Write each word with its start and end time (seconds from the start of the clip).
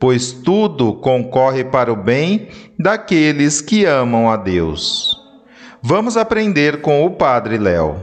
pois 0.00 0.32
tudo 0.32 0.94
concorre 0.94 1.62
para 1.62 1.92
o 1.92 1.96
bem 1.96 2.48
daqueles 2.78 3.60
que 3.60 3.84
amam 3.84 4.30
a 4.30 4.36
Deus. 4.36 5.14
Vamos 5.82 6.16
aprender 6.16 6.80
com 6.80 7.04
o 7.04 7.10
Padre 7.10 7.58
Léo. 7.58 7.96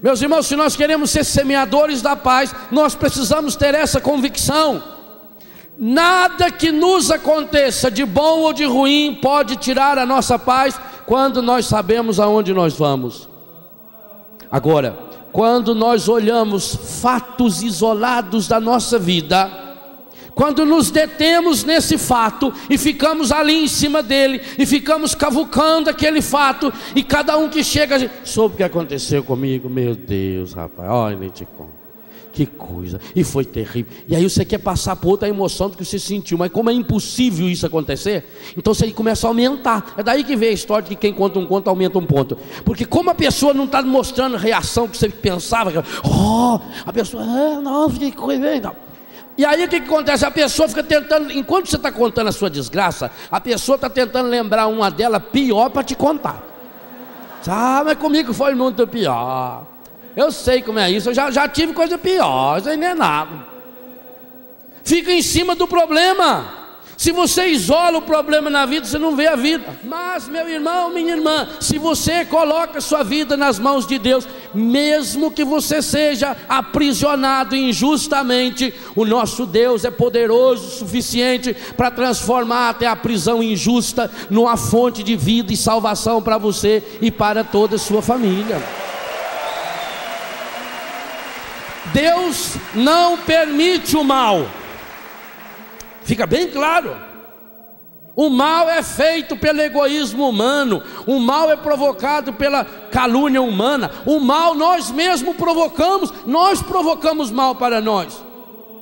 Meus 0.00 0.22
irmãos, 0.22 0.46
se 0.46 0.54
nós 0.54 0.76
queremos 0.76 1.10
ser 1.10 1.24
semeadores 1.24 2.00
da 2.00 2.14
paz, 2.14 2.54
nós 2.70 2.94
precisamos 2.94 3.56
ter 3.56 3.74
essa 3.74 4.00
convicção. 4.00 4.82
Nada 5.76 6.50
que 6.50 6.70
nos 6.70 7.10
aconteça, 7.10 7.90
de 7.90 8.04
bom 8.04 8.40
ou 8.40 8.52
de 8.52 8.64
ruim, 8.64 9.18
pode 9.20 9.56
tirar 9.56 9.98
a 9.98 10.06
nossa 10.06 10.38
paz 10.38 10.80
quando 11.06 11.42
nós 11.42 11.66
sabemos 11.66 12.20
aonde 12.20 12.54
nós 12.54 12.76
vamos. 12.76 13.28
Agora, 14.50 14.96
quando 15.32 15.74
nós 15.74 16.08
olhamos 16.08 17.00
fatos 17.00 17.62
isolados 17.62 18.46
da 18.46 18.60
nossa 18.60 18.98
vida, 18.98 19.69
quando 20.40 20.64
nos 20.64 20.90
detemos 20.90 21.64
nesse 21.64 21.98
fato 21.98 22.50
e 22.70 22.78
ficamos 22.78 23.30
ali 23.30 23.62
em 23.62 23.68
cima 23.68 24.02
dele 24.02 24.40
e 24.56 24.64
ficamos 24.64 25.14
cavucando 25.14 25.90
aquele 25.90 26.22
fato 26.22 26.72
e 26.96 27.02
cada 27.02 27.36
um 27.36 27.50
que 27.50 27.62
chega 27.62 28.10
soube 28.24 28.54
o 28.54 28.56
que 28.56 28.62
aconteceu 28.62 29.22
comigo, 29.22 29.68
meu 29.68 29.94
Deus, 29.94 30.54
rapaz, 30.54 30.90
olha, 30.90 31.16
nem 31.18 31.28
te 31.28 31.44
conto. 31.44 31.78
Que 32.32 32.46
coisa, 32.46 32.98
e 33.14 33.22
foi 33.22 33.44
terrível. 33.44 33.92
E 34.08 34.16
aí 34.16 34.22
você 34.22 34.42
quer 34.42 34.56
passar 34.56 34.96
por 34.96 35.10
outra 35.10 35.28
emoção 35.28 35.68
do 35.68 35.76
que 35.76 35.84
você 35.84 35.98
sentiu, 35.98 36.38
mas 36.38 36.50
como 36.50 36.70
é 36.70 36.72
impossível 36.72 37.46
isso 37.46 37.66
acontecer, 37.66 38.24
então 38.56 38.72
você 38.72 38.90
começa 38.92 39.26
a 39.26 39.28
aumentar. 39.28 39.92
É 39.98 40.02
daí 40.02 40.24
que 40.24 40.36
vem 40.36 40.48
a 40.48 40.52
história 40.52 40.88
de 40.88 40.94
que 40.94 41.02
quem 41.02 41.12
conta 41.12 41.38
um 41.38 41.44
conto 41.44 41.68
aumenta 41.68 41.98
um 41.98 42.06
ponto. 42.06 42.38
Porque 42.64 42.86
como 42.86 43.10
a 43.10 43.14
pessoa 43.14 43.52
não 43.52 43.66
está 43.66 43.82
mostrando 43.82 44.38
reação 44.38 44.88
que 44.88 44.96
você 44.96 45.10
pensava, 45.10 45.84
oh, 46.02 46.58
a 46.86 46.92
pessoa, 46.94 47.24
ah, 47.24 47.60
não, 47.60 47.90
que 47.90 48.10
coisa, 48.10 48.58
não. 48.58 48.89
E 49.40 49.44
aí 49.46 49.64
o 49.64 49.68
que, 49.68 49.80
que 49.80 49.86
acontece? 49.86 50.22
A 50.26 50.30
pessoa 50.30 50.68
fica 50.68 50.82
tentando, 50.82 51.32
enquanto 51.32 51.70
você 51.70 51.76
está 51.76 51.90
contando 51.90 52.28
a 52.28 52.32
sua 52.32 52.50
desgraça, 52.50 53.10
a 53.30 53.40
pessoa 53.40 53.76
está 53.76 53.88
tentando 53.88 54.28
lembrar 54.28 54.66
uma 54.66 54.90
dela 54.90 55.18
pior 55.18 55.70
para 55.70 55.82
te 55.82 55.94
contar. 55.94 56.42
Ah, 57.48 57.80
mas 57.82 57.96
comigo 57.96 58.34
foi 58.34 58.54
muito 58.54 58.86
pior. 58.86 59.64
Eu 60.14 60.30
sei 60.30 60.60
como 60.60 60.78
é 60.78 60.90
isso, 60.90 61.08
eu 61.08 61.14
já, 61.14 61.30
já 61.30 61.48
tive 61.48 61.72
coisa 61.72 61.96
pior, 61.96 62.58
isso 62.58 62.68
aí 62.68 62.76
nem 62.76 62.90
é 62.90 62.94
nada. 62.94 63.46
Fica 64.84 65.10
em 65.10 65.22
cima 65.22 65.54
do 65.54 65.66
problema. 65.66 66.59
Se 67.00 67.12
você 67.12 67.46
isola 67.46 67.96
o 67.96 68.02
problema 68.02 68.50
na 68.50 68.66
vida, 68.66 68.84
você 68.84 68.98
não 68.98 69.16
vê 69.16 69.26
a 69.26 69.34
vida. 69.34 69.64
Mas, 69.82 70.28
meu 70.28 70.46
irmão, 70.46 70.90
minha 70.90 71.14
irmã, 71.14 71.48
se 71.58 71.78
você 71.78 72.26
coloca 72.26 72.78
sua 72.78 73.02
vida 73.02 73.38
nas 73.38 73.58
mãos 73.58 73.86
de 73.86 73.98
Deus, 73.98 74.28
mesmo 74.52 75.30
que 75.30 75.42
você 75.42 75.80
seja 75.80 76.36
aprisionado 76.46 77.56
injustamente, 77.56 78.74
o 78.94 79.06
nosso 79.06 79.46
Deus 79.46 79.86
é 79.86 79.90
poderoso 79.90 80.66
o 80.66 80.70
suficiente 80.72 81.56
para 81.74 81.90
transformar 81.90 82.68
até 82.68 82.86
a 82.86 82.94
prisão 82.94 83.42
injusta 83.42 84.10
numa 84.28 84.58
fonte 84.58 85.02
de 85.02 85.16
vida 85.16 85.54
e 85.54 85.56
salvação 85.56 86.20
para 86.20 86.36
você 86.36 86.82
e 87.00 87.10
para 87.10 87.42
toda 87.42 87.76
a 87.76 87.78
sua 87.78 88.02
família. 88.02 88.62
Deus 91.94 92.56
não 92.74 93.16
permite 93.16 93.96
o 93.96 94.04
mal. 94.04 94.59
Fica 96.10 96.26
bem 96.26 96.48
claro. 96.48 96.96
O 98.16 98.28
mal 98.28 98.68
é 98.68 98.82
feito 98.82 99.36
pelo 99.36 99.60
egoísmo 99.60 100.28
humano, 100.28 100.82
o 101.06 101.20
mal 101.20 101.48
é 101.48 101.54
provocado 101.54 102.32
pela 102.32 102.64
calúnia 102.64 103.40
humana, 103.40 103.88
o 104.04 104.18
mal 104.18 104.56
nós 104.56 104.90
mesmos 104.90 105.36
provocamos, 105.36 106.12
nós 106.26 106.60
provocamos 106.60 107.30
mal 107.30 107.54
para 107.54 107.80
nós. 107.80 108.24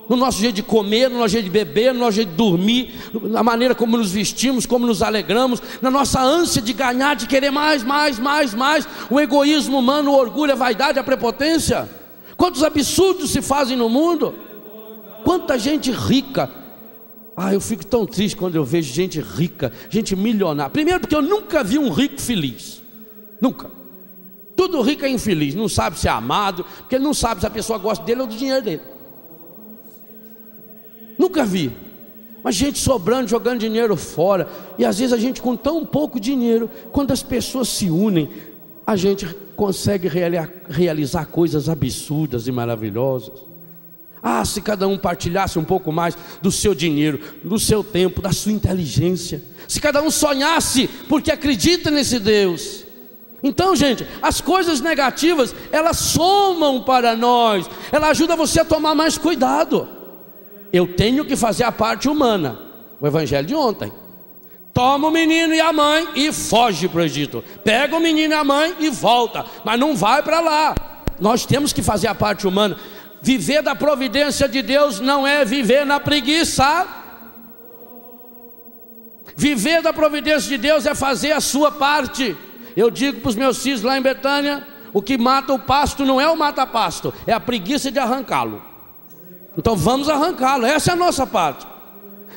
No 0.08 0.16
nosso 0.16 0.38
jeito 0.38 0.54
de 0.54 0.62
comer, 0.62 1.10
no 1.10 1.18
nosso 1.18 1.32
jeito 1.32 1.44
de 1.44 1.50
beber, 1.50 1.92
no 1.92 2.00
nosso 2.00 2.12
jeito 2.12 2.30
de 2.30 2.34
dormir, 2.34 2.94
na 3.24 3.42
maneira 3.42 3.74
como 3.74 3.98
nos 3.98 4.10
vestimos, 4.10 4.64
como 4.64 4.86
nos 4.86 5.02
alegramos, 5.02 5.60
na 5.82 5.90
nossa 5.90 6.22
ânsia 6.22 6.62
de 6.62 6.72
ganhar, 6.72 7.14
de 7.14 7.26
querer 7.26 7.50
mais, 7.50 7.84
mais, 7.84 8.18
mais, 8.18 8.54
mais, 8.54 8.88
o 9.10 9.20
egoísmo 9.20 9.80
humano, 9.80 10.12
o 10.12 10.18
orgulho, 10.18 10.52
a 10.52 10.56
vaidade, 10.56 10.98
a 10.98 11.04
prepotência. 11.04 11.86
Quantos 12.38 12.64
absurdos 12.64 13.28
se 13.28 13.42
fazem 13.42 13.76
no 13.76 13.90
mundo? 13.90 14.34
Quanta 15.22 15.58
gente 15.58 15.90
rica, 15.90 16.50
ah, 17.40 17.54
eu 17.54 17.60
fico 17.60 17.86
tão 17.86 18.04
triste 18.04 18.36
quando 18.36 18.56
eu 18.56 18.64
vejo 18.64 18.92
gente 18.92 19.20
rica, 19.20 19.72
gente 19.88 20.16
milionária. 20.16 20.68
Primeiro, 20.68 20.98
porque 20.98 21.14
eu 21.14 21.22
nunca 21.22 21.62
vi 21.62 21.78
um 21.78 21.88
rico 21.88 22.20
feliz. 22.20 22.82
Nunca. 23.40 23.70
Tudo 24.56 24.82
rico 24.82 25.04
é 25.04 25.08
infeliz, 25.08 25.54
não 25.54 25.68
sabe 25.68 25.96
se 25.96 26.08
é 26.08 26.10
amado, 26.10 26.64
porque 26.78 26.98
não 26.98 27.14
sabe 27.14 27.40
se 27.40 27.46
a 27.46 27.50
pessoa 27.50 27.78
gosta 27.78 28.04
dele 28.04 28.22
ou 28.22 28.26
do 28.26 28.36
dinheiro 28.36 28.64
dele. 28.64 28.82
Nunca 31.16 31.44
vi. 31.44 31.70
Mas 32.42 32.56
gente 32.56 32.80
sobrando, 32.80 33.28
jogando 33.28 33.60
dinheiro 33.60 33.94
fora. 33.94 34.48
E 34.76 34.84
às 34.84 34.98
vezes 34.98 35.12
a 35.12 35.16
gente 35.16 35.40
com 35.40 35.56
tão 35.56 35.86
pouco 35.86 36.18
dinheiro, 36.18 36.68
quando 36.90 37.12
as 37.12 37.22
pessoas 37.22 37.68
se 37.68 37.88
unem, 37.88 38.30
a 38.84 38.96
gente 38.96 39.32
consegue 39.54 40.08
realizar 40.68 41.26
coisas 41.26 41.68
absurdas 41.68 42.48
e 42.48 42.52
maravilhosas. 42.52 43.47
Ah, 44.22 44.44
se 44.44 44.60
cada 44.60 44.88
um 44.88 44.98
partilhasse 44.98 45.58
um 45.58 45.64
pouco 45.64 45.92
mais 45.92 46.16
do 46.42 46.50
seu 46.50 46.74
dinheiro, 46.74 47.20
do 47.44 47.58
seu 47.58 47.84
tempo, 47.84 48.20
da 48.20 48.32
sua 48.32 48.52
inteligência. 48.52 49.42
Se 49.66 49.80
cada 49.80 50.02
um 50.02 50.10
sonhasse 50.10 50.88
porque 51.08 51.30
acredita 51.30 51.90
nesse 51.90 52.18
Deus. 52.18 52.84
Então, 53.42 53.76
gente, 53.76 54.06
as 54.20 54.40
coisas 54.40 54.80
negativas, 54.80 55.54
elas 55.70 55.98
somam 55.98 56.82
para 56.82 57.14
nós. 57.14 57.68
Ela 57.92 58.08
ajuda 58.08 58.34
você 58.34 58.60
a 58.60 58.64
tomar 58.64 58.94
mais 58.94 59.16
cuidado. 59.16 59.88
Eu 60.72 60.86
tenho 60.86 61.24
que 61.24 61.36
fazer 61.36 61.64
a 61.64 61.72
parte 61.72 62.08
humana. 62.08 62.58
O 63.00 63.06
evangelho 63.06 63.46
de 63.46 63.54
ontem. 63.54 63.92
Toma 64.74 65.08
o 65.08 65.10
menino 65.10 65.54
e 65.54 65.60
a 65.60 65.72
mãe 65.72 66.08
e 66.14 66.32
foge 66.32 66.88
para 66.88 67.00
o 67.00 67.04
Egito. 67.04 67.42
Pega 67.64 67.96
o 67.96 68.00
menino 68.00 68.32
e 68.32 68.36
a 68.36 68.44
mãe 68.44 68.74
e 68.78 68.90
volta, 68.90 69.44
mas 69.64 69.78
não 69.78 69.96
vai 69.96 70.22
para 70.22 70.40
lá. 70.40 70.74
Nós 71.20 71.44
temos 71.44 71.72
que 71.72 71.82
fazer 71.82 72.06
a 72.06 72.14
parte 72.14 72.46
humana. 72.46 72.76
Viver 73.20 73.62
da 73.62 73.74
providência 73.74 74.48
de 74.48 74.62
Deus 74.62 75.00
não 75.00 75.26
é 75.26 75.44
viver 75.44 75.84
na 75.84 75.98
preguiça. 75.98 76.86
Viver 79.36 79.82
da 79.82 79.92
providência 79.92 80.48
de 80.48 80.58
Deus 80.58 80.86
é 80.86 80.94
fazer 80.94 81.32
a 81.32 81.40
sua 81.40 81.70
parte. 81.70 82.36
Eu 82.76 82.90
digo 82.90 83.20
para 83.20 83.28
os 83.30 83.36
meus 83.36 83.62
filhos 83.62 83.82
lá 83.82 83.98
em 83.98 84.02
Betânia: 84.02 84.66
o 84.92 85.02
que 85.02 85.18
mata 85.18 85.52
o 85.52 85.58
pasto 85.58 86.04
não 86.04 86.20
é 86.20 86.28
o 86.28 86.36
mata-pasto, 86.36 87.12
é 87.26 87.32
a 87.32 87.40
preguiça 87.40 87.90
de 87.90 87.98
arrancá-lo. 87.98 88.62
Então 89.56 89.76
vamos 89.76 90.08
arrancá-lo, 90.08 90.64
essa 90.64 90.92
é 90.92 90.94
a 90.94 90.96
nossa 90.96 91.26
parte. 91.26 91.66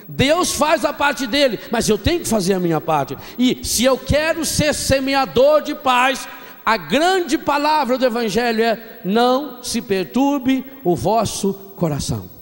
Deus 0.08 0.52
faz 0.52 0.84
a 0.84 0.92
parte 0.92 1.26
dele, 1.26 1.60
mas 1.72 1.88
eu 1.88 1.98
tenho 1.98 2.20
que 2.20 2.28
fazer 2.28 2.54
a 2.54 2.60
minha 2.60 2.82
parte. 2.82 3.18
E 3.38 3.64
se 3.64 3.84
eu 3.84 3.98
quero 3.98 4.44
ser 4.44 4.74
semeador 4.74 5.62
de 5.62 5.74
paz, 5.74 6.28
a 6.66 6.78
grande 6.78 7.38
palavra 7.38 7.98
do 7.98 8.06
Evangelho 8.06 8.64
é: 8.64 9.02
não 9.04 9.64
se 9.64 9.82
perturbe 9.82 10.66
o 10.84 10.96
vosso 10.96 11.54
coração. 11.76 12.41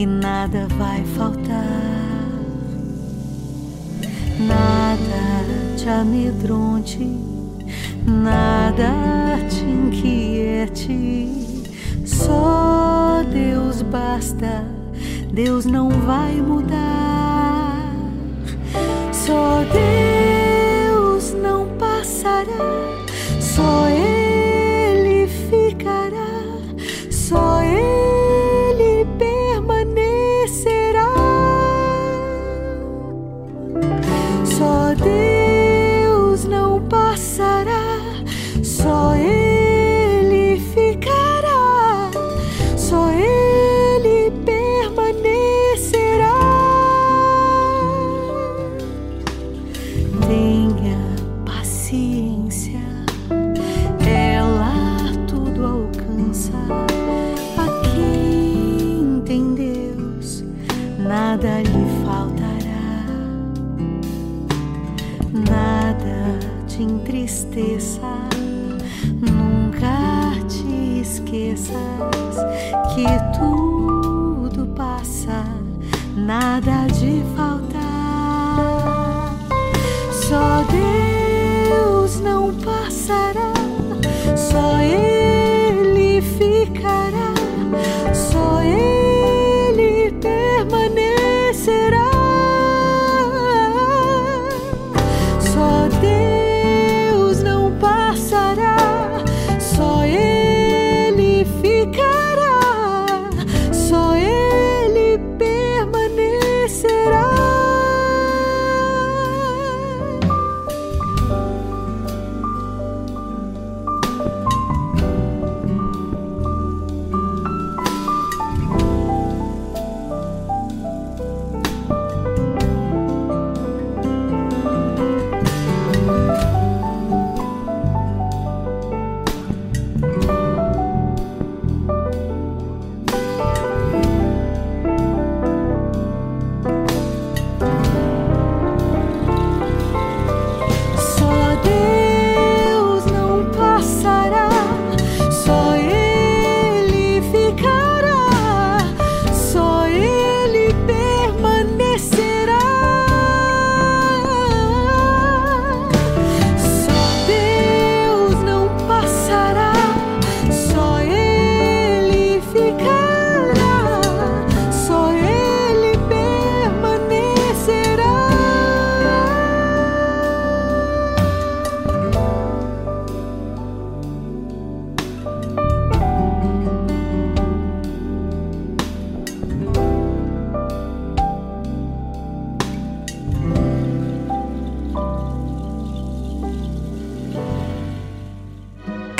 E 0.00 0.06
nada 0.06 0.66
vai 0.78 1.04
faltar. 1.14 1.90
Nada 4.38 5.76
te 5.76 5.90
amedronte, 5.90 7.06
nada 8.06 8.88
te 9.50 9.62
inquiete. 9.62 11.28
Só 12.06 13.22
Deus 13.30 13.82
basta, 13.82 14.64
Deus 15.34 15.66
não 15.66 15.90
vai 15.90 16.32
mudar. 16.40 17.92
Só 19.12 19.62
Deus 20.90 21.34
não 21.34 21.66
passará, 21.76 22.46
só 23.38 23.86
Ele 23.90 24.09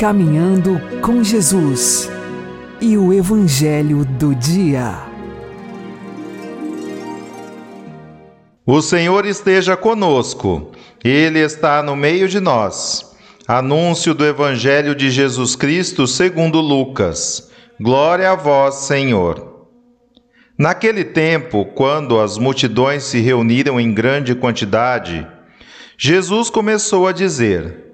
Caminhando 0.01 0.81
com 1.03 1.23
Jesus 1.23 2.11
e 2.81 2.97
o 2.97 3.13
Evangelho 3.13 4.03
do 4.03 4.35
Dia. 4.35 4.95
O 8.65 8.81
Senhor 8.81 9.27
esteja 9.27 9.77
conosco, 9.77 10.73
Ele 11.05 11.39
está 11.39 11.83
no 11.83 11.95
meio 11.95 12.31
de 12.31 12.41
nós. 12.41 13.15
Anúncio 13.47 14.15
do 14.15 14.25
Evangelho 14.25 14.95
de 14.95 15.11
Jesus 15.11 15.55
Cristo 15.55 16.07
segundo 16.07 16.63
Lucas. 16.63 17.51
Glória 17.79 18.31
a 18.31 18.35
vós, 18.35 18.77
Senhor. 18.77 19.67
Naquele 20.59 21.05
tempo, 21.05 21.67
quando 21.75 22.19
as 22.19 22.39
multidões 22.39 23.03
se 23.03 23.21
reuniram 23.21 23.79
em 23.79 23.93
grande 23.93 24.35
quantidade, 24.35 25.27
Jesus 25.99 26.49
começou 26.49 27.07
a 27.07 27.13
dizer: 27.13 27.90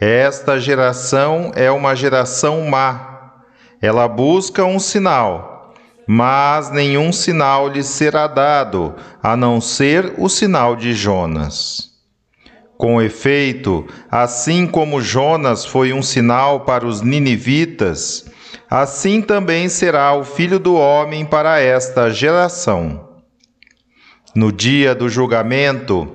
Esta 0.00 0.60
geração 0.60 1.50
é 1.56 1.70
uma 1.70 1.96
geração 1.96 2.64
má. 2.66 3.32
Ela 3.82 4.06
busca 4.06 4.64
um 4.64 4.78
sinal, 4.78 5.74
mas 6.06 6.70
nenhum 6.70 7.12
sinal 7.12 7.68
lhe 7.68 7.82
será 7.82 8.28
dado, 8.28 8.94
a 9.20 9.36
não 9.36 9.60
ser 9.60 10.14
o 10.16 10.28
sinal 10.28 10.76
de 10.76 10.94
Jonas. 10.94 11.88
Com 12.76 13.02
efeito, 13.02 13.88
assim 14.08 14.68
como 14.68 15.00
Jonas 15.00 15.64
foi 15.64 15.92
um 15.92 16.02
sinal 16.02 16.60
para 16.60 16.86
os 16.86 17.02
ninivitas, 17.02 18.30
assim 18.70 19.20
também 19.20 19.68
será 19.68 20.14
o 20.14 20.22
filho 20.22 20.60
do 20.60 20.76
homem 20.76 21.24
para 21.24 21.58
esta 21.58 22.08
geração. 22.08 23.08
No 24.32 24.52
dia 24.52 24.94
do 24.94 25.08
julgamento, 25.08 26.14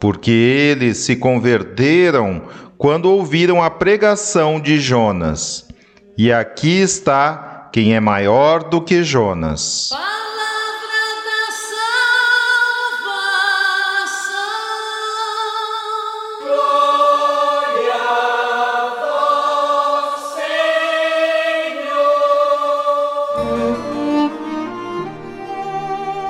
porque 0.00 0.30
eles 0.30 0.96
se 0.96 1.14
converteram 1.14 2.42
quando 2.78 3.10
ouviram 3.10 3.62
a 3.62 3.70
pregação 3.70 4.58
de 4.58 4.80
Jonas. 4.80 5.68
E 6.16 6.32
aqui 6.32 6.80
está 6.80 7.68
quem 7.70 7.94
é 7.94 8.00
maior 8.00 8.64
do 8.64 8.80
que 8.80 9.04
Jonas. 9.04 9.90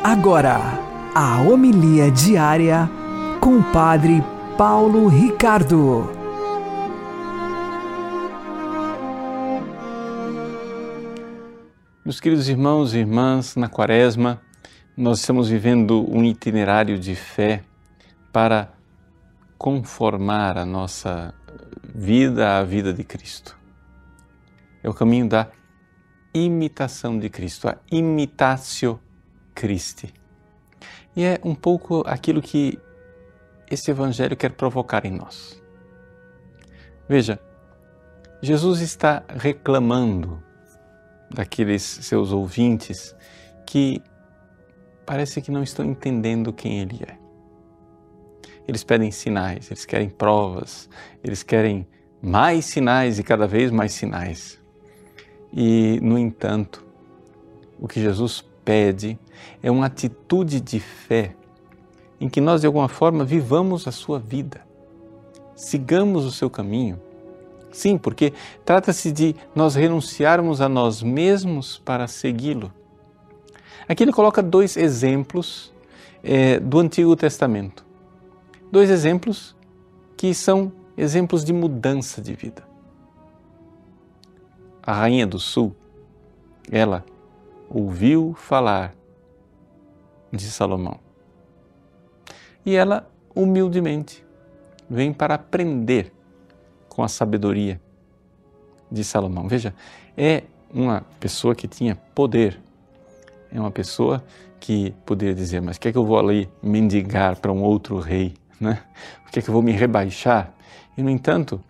Agora, 0.03 0.61
a 1.15 1.41
homilia 1.41 2.11
diária 2.11 2.91
com 3.41 3.57
o 3.57 3.73
Padre 3.73 4.23
Paulo 4.59 5.09
Ricardo. 5.09 6.11
Meus 12.05 12.21
queridos 12.21 12.51
irmãos 12.51 12.93
e 12.93 12.99
irmãs, 12.99 13.57
na 13.57 13.67
Quaresma, 13.67 14.43
nós 14.95 15.21
estamos 15.21 15.49
vivendo 15.49 16.07
um 16.15 16.23
itinerário 16.23 16.99
de 16.99 17.15
fé 17.15 17.63
para 18.31 18.71
conformar 19.57 20.59
a 20.59 20.67
nossa 20.67 21.33
vida 21.95 22.59
à 22.59 22.63
vida 22.63 22.93
de 22.93 23.05
Cristo. 23.05 23.57
É 24.83 24.89
o 24.91 24.93
caminho 24.93 25.27
da 25.27 25.49
imitação 26.35 27.19
de 27.19 27.31
Cristo, 27.31 27.69
a 27.69 27.79
imitatio 27.91 29.01
Christi. 29.55 30.13
E 31.17 31.25
é 31.25 31.41
um 31.43 31.55
pouco 31.55 32.05
aquilo 32.07 32.43
que 32.43 32.79
esse 33.71 33.91
evangelho 33.91 34.37
quer 34.37 34.53
provocar 34.53 35.07
em 35.07 35.13
nós. 35.13 35.63
Veja, 37.09 37.41
Jesus 38.43 38.81
está 38.81 39.23
reclamando 39.29 40.43
daqueles 41.31 41.83
seus 41.83 42.33
ouvintes 42.33 43.15
que 43.67 44.03
parece 45.07 45.41
que 45.41 45.51
não 45.51 45.63
estão 45.63 45.85
entendendo 45.85 46.53
quem 46.53 46.81
ele 46.81 47.01
é. 47.07 47.17
Eles 48.67 48.85
pedem 48.85 49.11
sinais, 49.11 49.71
eles 49.71 49.85
querem 49.85 50.09
provas, 50.09 50.89
eles 51.23 51.43
querem 51.43 51.87
mais 52.23 52.67
sinais 52.67 53.19
e 53.19 53.23
cada 53.23 53.47
vez 53.47 53.71
mais 53.71 53.93
sinais. 53.93 54.61
E, 55.53 55.99
no 56.01 56.19
entanto, 56.19 56.87
o 57.79 57.89
que 57.89 58.01
Jesus 58.01 58.45
pede 58.65 59.19
é 59.63 59.71
uma 59.71 59.87
atitude 59.87 60.61
de 60.61 60.79
fé 60.79 61.35
em 62.21 62.29
que 62.29 62.41
nós, 62.41 62.61
de 62.61 62.67
alguma 62.67 62.89
forma, 62.89 63.25
vivamos 63.25 63.89
a 63.89 63.93
sua 63.93 64.19
vida, 64.19 64.61
sigamos 65.57 66.27
o 66.27 66.31
seu 66.31 66.51
caminho. 66.51 67.01
Sim, 67.73 67.97
porque 67.97 68.33
trata-se 68.65 69.11
de 69.11 69.35
nós 69.55 69.75
renunciarmos 69.75 70.61
a 70.61 70.69
nós 70.69 71.03
mesmos 71.03 71.79
para 71.79 72.07
segui-lo. 72.07 72.73
Aqui 73.89 74.03
ele 74.03 74.13
coloca 74.13 74.43
dois 74.43 74.77
exemplos 74.77 75.73
é, 76.23 76.61
do 76.61 76.79
Antigo 76.79 77.17
Testamento. 77.17 77.85
Dois 78.71 78.91
exemplos 78.91 79.57
que 80.17 80.35
são 80.35 80.73
exemplos 80.97 81.45
de 81.45 81.53
mudança 81.53 82.21
de 82.21 82.35
vida. 82.35 82.69
A 84.83 84.93
Rainha 84.93 85.27
do 85.27 85.39
Sul, 85.39 85.75
ela 86.71 87.05
ouviu 87.69 88.35
falar 88.37 88.95
de 90.33 90.45
Salomão. 90.51 91.10
E 92.65 92.75
ela, 92.75 93.11
humildemente, 93.35 94.25
vem 94.89 95.13
para 95.13 95.35
aprender 95.35 96.13
com 96.89 97.03
a 97.03 97.09
sabedoria 97.09 97.81
de 98.91 99.05
Salomão. 99.05 99.49
Veja, 99.49 99.75
é 100.17 100.43
uma 100.73 101.03
pessoa 101.19 101.55
que 101.55 101.67
tinha 101.67 101.97
poder, 102.15 102.61
é 103.53 103.61
uma 103.61 103.71
pessoa 103.71 104.23
que 104.59 104.95
poderia 105.07 105.35
dizer: 105.35 105.61
Mas 105.61 105.77
o 105.77 105.81
que 105.81 105.89
é 105.89 105.93
que 105.93 105.99
eu 105.99 106.05
vou 106.05 106.19
ali 106.19 106.49
mendigar 106.63 107.37
para 107.37 107.53
um 107.53 107.63
outro 107.63 107.99
rei? 107.99 108.35
Né? 108.61 108.83
Por 109.23 109.33
que 109.33 109.39
é 109.39 109.43
que 109.43 109.49
eu 109.49 109.55
vou 109.55 109.63
me 109.63 109.73
rebaixar? 109.73 110.53
E, 110.97 111.03
no 111.03 111.09
entanto, 111.09 111.63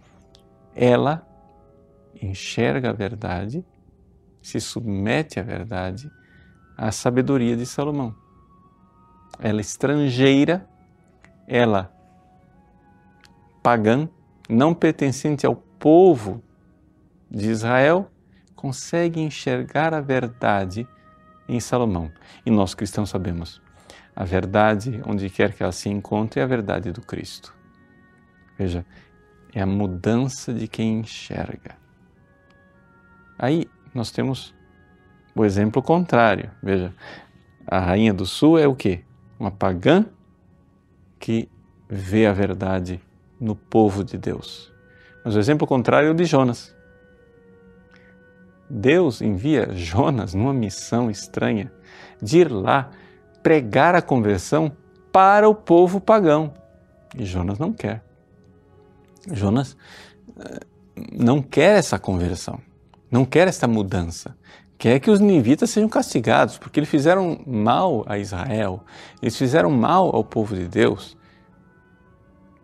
ela 0.74 1.26
enxerga 2.20 2.90
a 2.90 2.92
verdade, 2.92 3.64
se 4.42 4.60
submete 4.60 5.38
à 5.38 5.42
verdade, 5.42 6.10
à 6.76 6.90
sabedoria 6.90 7.56
de 7.56 7.64
Salomão. 7.64 8.14
Ela 9.38 9.60
é 9.60 9.62
estrangeira, 9.62 10.68
ela 11.50 11.92
pagã, 13.60 14.08
não 14.48 14.72
pertencente 14.72 15.44
ao 15.44 15.56
povo 15.56 16.40
de 17.28 17.50
Israel, 17.50 18.08
consegue 18.54 19.20
enxergar 19.20 19.92
a 19.92 20.00
verdade 20.00 20.86
em 21.48 21.58
Salomão. 21.58 22.10
E 22.46 22.50
nós 22.50 22.72
cristãos 22.72 23.10
sabemos, 23.10 23.60
a 24.14 24.24
verdade, 24.24 25.02
onde 25.04 25.28
quer 25.28 25.52
que 25.52 25.62
ela 25.62 25.72
se 25.72 25.88
encontre, 25.88 26.40
é 26.40 26.44
a 26.44 26.46
verdade 26.46 26.92
do 26.92 27.00
Cristo. 27.00 27.52
Veja, 28.56 28.86
é 29.52 29.60
a 29.60 29.66
mudança 29.66 30.54
de 30.54 30.68
quem 30.68 31.00
enxerga. 31.00 31.76
Aí 33.36 33.68
nós 33.92 34.12
temos 34.12 34.54
o 35.34 35.44
exemplo 35.44 35.82
contrário. 35.82 36.50
Veja, 36.62 36.94
a 37.66 37.80
rainha 37.80 38.14
do 38.14 38.24
sul 38.24 38.58
é 38.58 38.68
o 38.68 38.74
quê? 38.74 39.02
Uma 39.38 39.50
pagã 39.50 40.06
que 41.20 41.48
vê 41.88 42.26
a 42.26 42.32
verdade 42.32 43.00
no 43.38 43.54
povo 43.54 44.02
de 44.02 44.18
Deus. 44.18 44.72
Mas 45.24 45.36
o 45.36 45.38
exemplo 45.38 45.66
contrário 45.66 46.08
é 46.08 46.10
o 46.10 46.14
de 46.14 46.24
Jonas. 46.24 46.74
Deus 48.68 49.20
envia 49.20 49.72
Jonas 49.72 50.32
numa 50.32 50.54
missão 50.54 51.10
estranha 51.10 51.70
de 52.22 52.38
ir 52.38 52.50
lá 52.50 52.90
pregar 53.42 53.94
a 53.94 54.02
conversão 54.02 54.72
para 55.12 55.48
o 55.48 55.54
povo 55.54 56.00
pagão. 56.00 56.54
E 57.16 57.24
Jonas 57.24 57.58
não 57.58 57.72
quer. 57.72 58.02
Jonas 59.32 59.76
eh, 60.38 60.60
não 61.12 61.42
quer 61.42 61.76
essa 61.76 61.98
conversão, 61.98 62.60
não 63.10 63.24
quer 63.24 63.48
essa 63.48 63.66
mudança. 63.66 64.36
Quer 64.80 64.98
que 64.98 65.10
os 65.10 65.20
ninivitas 65.20 65.68
sejam 65.68 65.90
castigados, 65.90 66.56
porque 66.56 66.80
eles 66.80 66.88
fizeram 66.88 67.38
mal 67.46 68.02
a 68.08 68.16
Israel, 68.16 68.82
eles 69.20 69.36
fizeram 69.36 69.70
mal 69.70 70.16
ao 70.16 70.24
povo 70.24 70.56
de 70.56 70.66
Deus 70.66 71.18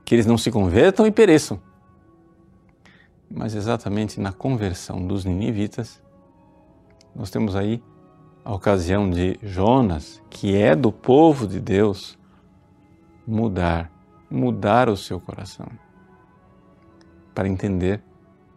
que 0.02 0.14
eles 0.14 0.24
não 0.24 0.38
se 0.38 0.50
convertam 0.50 1.06
e 1.06 1.10
pereçam. 1.10 1.60
Mas 3.30 3.54
exatamente 3.54 4.18
na 4.18 4.32
conversão 4.32 5.06
dos 5.06 5.26
ninivitas, 5.26 6.02
nós 7.14 7.28
temos 7.28 7.54
aí 7.54 7.82
a 8.42 8.54
ocasião 8.54 9.10
de 9.10 9.38
Jonas, 9.42 10.22
que 10.30 10.56
é 10.56 10.74
do 10.74 10.90
povo 10.90 11.46
de 11.46 11.60
Deus, 11.60 12.18
mudar, 13.26 13.92
mudar 14.30 14.88
o 14.88 14.96
seu 14.96 15.20
coração, 15.20 15.66
para 17.34 17.46
entender 17.46 18.02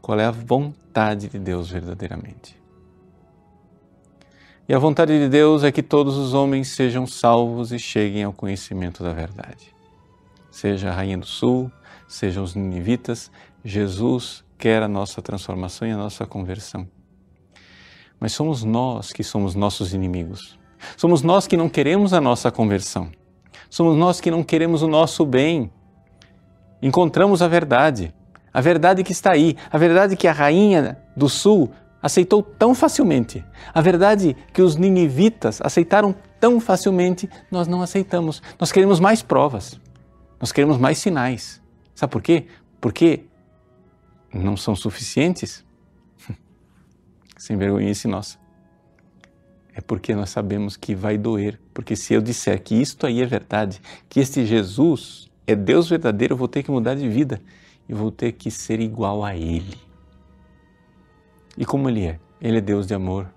qual 0.01 0.17
é 0.17 0.25
a 0.25 0.31
vontade 0.31 1.27
de 1.27 1.37
Deus 1.37 1.69
verdadeiramente. 1.69 2.58
E 4.69 4.73
a 4.73 4.79
vontade 4.79 5.17
de 5.17 5.27
Deus 5.27 5.63
é 5.63 5.71
que 5.71 5.83
todos 5.83 6.15
os 6.15 6.33
homens 6.33 6.69
sejam 6.69 7.05
salvos 7.05 7.73
e 7.73 7.79
cheguem 7.79 8.23
ao 8.23 8.31
conhecimento 8.31 9.03
da 9.03 9.11
verdade 9.11 9.79
seja 10.59 10.89
a 10.89 10.93
Rainha 10.93 11.17
do 11.17 11.25
Sul, 11.25 11.71
sejam 12.07 12.43
os 12.43 12.53
ninivitas, 12.53 13.31
Jesus 13.63 14.43
quer 14.57 14.83
a 14.83 14.88
nossa 14.88 15.21
transformação 15.21 15.88
e 15.88 15.91
a 15.91 15.97
nossa 15.97 16.25
conversão. 16.25 16.88
Mas 18.19 18.33
somos 18.33 18.63
nós 18.65 19.13
que 19.13 19.23
somos 19.23 19.55
nossos 19.55 19.93
inimigos. 19.93 20.59
Somos 20.97 21.21
nós 21.21 21.47
que 21.47 21.55
não 21.55 21.69
queremos 21.69 22.13
a 22.13 22.19
nossa 22.19 22.51
conversão. 22.51 23.09
Somos 23.69 23.95
nós 23.95 24.19
que 24.19 24.29
não 24.29 24.43
queremos 24.43 24.81
o 24.81 24.88
nosso 24.88 25.25
bem. 25.25 25.71
Encontramos 26.81 27.41
a 27.41 27.47
verdade, 27.47 28.13
a 28.53 28.59
verdade 28.59 29.03
que 29.03 29.13
está 29.13 29.31
aí, 29.31 29.55
a 29.71 29.77
verdade 29.77 30.17
que 30.17 30.27
a 30.27 30.33
rainha 30.33 30.97
do 31.15 31.29
sul 31.29 31.71
aceitou 32.01 32.41
tão 32.41 32.74
facilmente, 32.74 33.44
a 33.74 33.82
verdade 33.82 34.36
que 34.53 34.62
os 34.62 34.75
ninivitas 34.75 35.60
aceitaram 35.62 36.15
tão 36.39 36.60
facilmente, 36.60 37.29
nós 37.51 37.68
não 37.68 37.82
aceitamos. 37.82 38.41
Nós 38.58 38.72
queremos 38.72 39.00
mais 39.00 39.22
provas. 39.22 39.79
Nós 40.39 40.51
queremos 40.51 40.77
mais 40.77 40.98
sinais. 40.98 41.62
Sabe 41.94 42.12
por 42.12 42.22
quê? 42.22 42.46
Porque 42.79 43.25
não 44.34 44.56
são 44.56 44.75
suficientes. 44.75 45.65
Sem 47.38 47.58
vergonhice 47.58 48.08
nossa. 48.08 48.38
É 49.75 49.82
porque 49.82 50.15
nós 50.15 50.29
sabemos 50.29 50.77
que 50.77 50.96
vai 50.96 51.18
doer. 51.18 51.60
Porque 51.74 51.96
se 51.96 52.13
eu 52.13 52.22
disser 52.22 52.62
que 52.62 52.75
isto 52.75 53.06
aí 53.06 53.22
é 53.22 53.25
verdade, 53.25 53.82
que 54.08 54.20
este 54.20 54.46
Jesus 54.46 55.29
é 55.46 55.56
Deus 55.56 55.89
verdadeiro, 55.89 56.34
eu 56.34 56.38
vou 56.38 56.48
ter 56.48 56.63
que 56.63 56.72
mudar 56.72 56.96
de 56.96 57.08
vida 57.08 57.41
e 57.88 57.94
vou 57.94 58.12
ter 58.12 58.32
que 58.34 58.50
ser 58.50 58.79
igual 58.79 59.24
a 59.25 59.36
Ele. 59.36 59.88
E 61.58 61.65
como 61.65 61.89
Ele 61.89 62.06
é? 62.06 62.20
Ele 62.41 62.58
é 62.58 62.62
Deus 62.62 62.88
de 62.88 62.94
amor. 62.94 63.29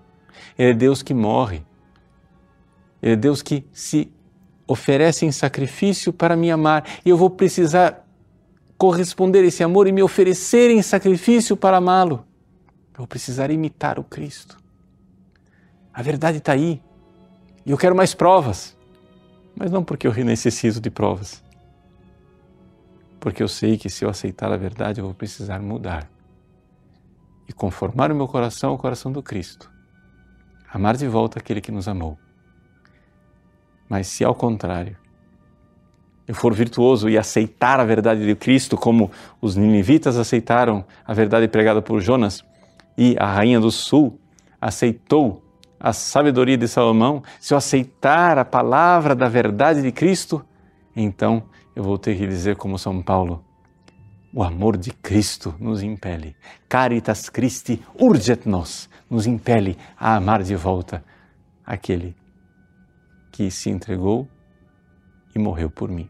Ele 0.59 0.71
é 0.71 0.75
Deus 0.75 1.03
que 1.03 1.15
morre. 1.15 1.65
Ele 3.01 3.15
é 3.15 3.17
Deus 3.17 3.43
que 3.43 3.67
se 3.73 4.13
oferecem 4.67 5.31
sacrifício 5.33 6.13
para 6.13 6.37
me 6.37 6.51
amar 6.51 6.85
e 7.05 7.09
eu 7.09 7.17
vou 7.17 7.29
precisar 7.29 8.07
corresponder 8.79 9.41
a 9.41 9.47
esse 9.47 9.63
amor 9.63 9.87
e 9.87 9.93
me 9.93 10.03
oferecer 10.03 10.71
em 10.71 10.83
sacrifício 10.83 11.57
para 11.57 11.77
amá-lo. 11.77 12.25
Eu 12.93 12.99
vou 12.99 13.07
precisar 13.07 13.51
imitar 13.51 13.99
o 13.99 14.05
Cristo. 14.05 14.57
A 15.93 16.03
verdade 16.03 16.39
está 16.39 16.53
aí 16.53 16.81
e 17.67 17.71
eu 17.71 17.79
quero 17.79 17.95
mais 17.95 18.15
provas, 18.15 18.77
mas 19.55 19.71
não 19.71 19.85
porque 19.85 20.07
eu 20.07 20.13
necessito 20.25 20.81
de 20.81 20.91
provas, 20.91 21.43
porque 23.21 23.43
eu 23.43 23.49
sei 23.49 23.77
que 23.77 23.91
se 23.91 24.05
eu 24.05 24.09
aceitar 24.09 24.51
a 24.51 24.57
verdade 24.57 25.01
eu 25.01 25.05
vou 25.05 25.15
precisar 25.15 25.61
mudar 25.61 26.12
e 27.53 27.55
conformar 27.55 28.11
o 28.11 28.15
meu 28.15 28.27
coração 28.27 28.71
ao 28.71 28.79
coração 28.79 29.13
do 29.13 29.23
Cristo, 29.23 29.71
amar 30.73 30.97
de 30.97 31.07
volta 31.07 31.39
aquele 31.39 31.61
que 31.61 31.71
nos 31.71 31.87
amou. 31.87 32.19
Mas 33.89 34.07
se 34.07 34.25
ao 34.25 34.35
contrário, 34.35 34.97
eu 36.27 36.35
for 36.35 36.55
virtuoso 36.55 37.11
e 37.11 37.19
aceitar 37.19 37.79
a 37.79 37.85
verdade 37.85 38.25
de 38.25 38.35
Cristo, 38.35 38.77
como 38.77 39.11
os 39.41 39.55
ninivitas 39.55 40.17
aceitaram 40.17 40.85
a 41.05 41.13
verdade 41.13 41.47
pregada 41.47 41.83
por 41.83 42.01
Jonas, 42.01 42.43
e 42.97 43.17
a 43.19 43.27
rainha 43.27 43.61
do 43.61 43.71
sul 43.71 44.19
aceitou 44.59 45.43
a 45.79 45.93
sabedoria 45.93 46.57
de 46.57 46.69
Salomão, 46.69 47.23
se 47.39 47.53
eu 47.53 47.59
aceitar 47.59 48.39
a 48.39 48.45
palavra 48.45 49.15
da 49.15 49.29
verdade 49.29 49.83
de 49.83 49.93
Cristo, 49.93 50.45
então 50.97 51.43
eu 51.77 51.83
vou 51.83 51.99
ter 51.99 52.17
que 52.17 52.27
dizer 52.27 52.57
como 52.57 52.79
São 52.79 53.03
Paulo, 53.03 53.45
o 54.33 54.43
amor 54.43 54.77
de 54.77 54.91
Cristo 54.91 55.55
nos 55.59 55.83
impele. 55.83 56.35
Caritas 56.69 57.29
Christi 57.29 57.83
urget 57.99 58.49
nos, 58.49 58.89
nos 59.11 59.27
impele 59.27 59.77
a 59.99 60.17
amar 60.17 60.43
de 60.43 60.57
volta 60.57 61.05
aquele 61.65 62.17
que 63.31 63.51
se 63.51 63.71
entregou 63.71 64.29
e 65.35 65.39
morreu 65.39 65.71
por 65.71 65.91
mim. 65.91 66.09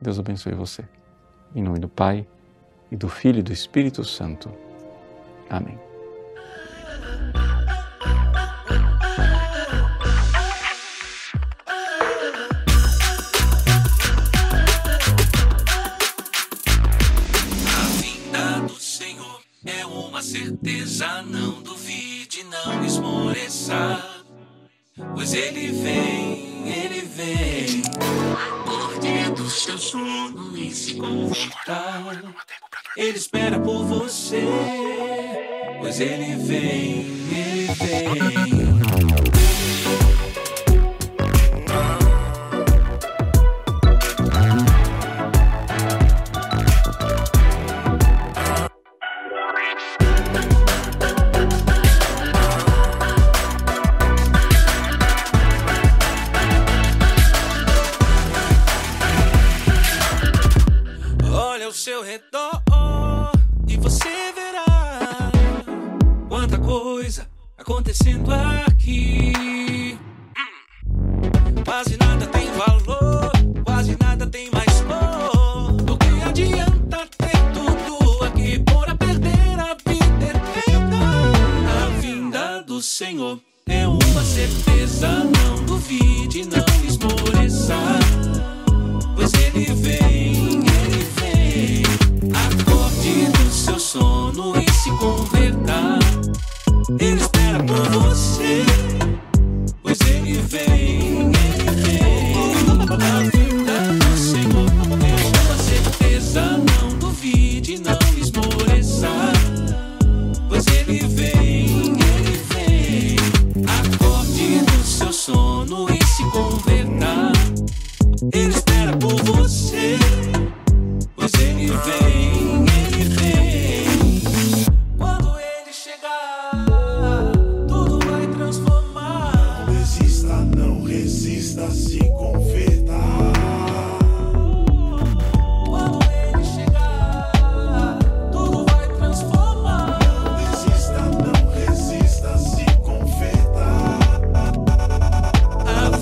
Deus 0.00 0.18
abençoe 0.18 0.54
você. 0.54 0.84
Em 1.54 1.62
nome 1.62 1.78
do 1.78 1.88
Pai, 1.88 2.26
e 2.90 2.96
do 2.96 3.08
Filho 3.08 3.40
e 3.40 3.42
do 3.42 3.52
Espírito 3.52 4.04
Santo. 4.04 4.50
Amém. 5.48 5.87
Certeza, 20.28 21.22
não 21.22 21.62
duvide, 21.62 22.44
não 22.44 22.84
esmoreça. 22.84 24.22
Pois 25.14 25.32
ele 25.32 25.68
vem, 25.68 26.68
ele 26.68 27.00
vem. 27.00 27.82
Acorde 28.36 29.30
do 29.34 29.48
seu 29.48 29.78
sono 29.78 30.56
e 30.58 30.70
se 30.70 30.94
converta. 30.96 32.22
Ele 32.94 33.16
espera 33.16 33.58
por 33.58 33.84
você. 33.86 34.44
Pois 35.80 35.98
ele 35.98 36.36
vem, 36.36 37.06
ele 37.32 37.66
vem. 37.74 39.27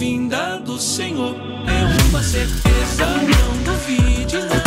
Vinda 0.06 0.58
do 0.58 0.78
Senhor. 0.78 1.34
É 1.66 2.08
uma 2.08 2.22
certeza, 2.22 3.06
não 3.06 3.64
duvide, 3.64 4.38
não 4.38 4.65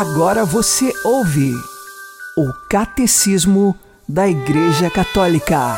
Agora 0.00 0.46
você 0.46 0.94
ouve 1.04 1.52
o 2.34 2.50
Catecismo 2.70 3.78
da 4.08 4.26
Igreja 4.26 4.88
Católica. 4.88 5.76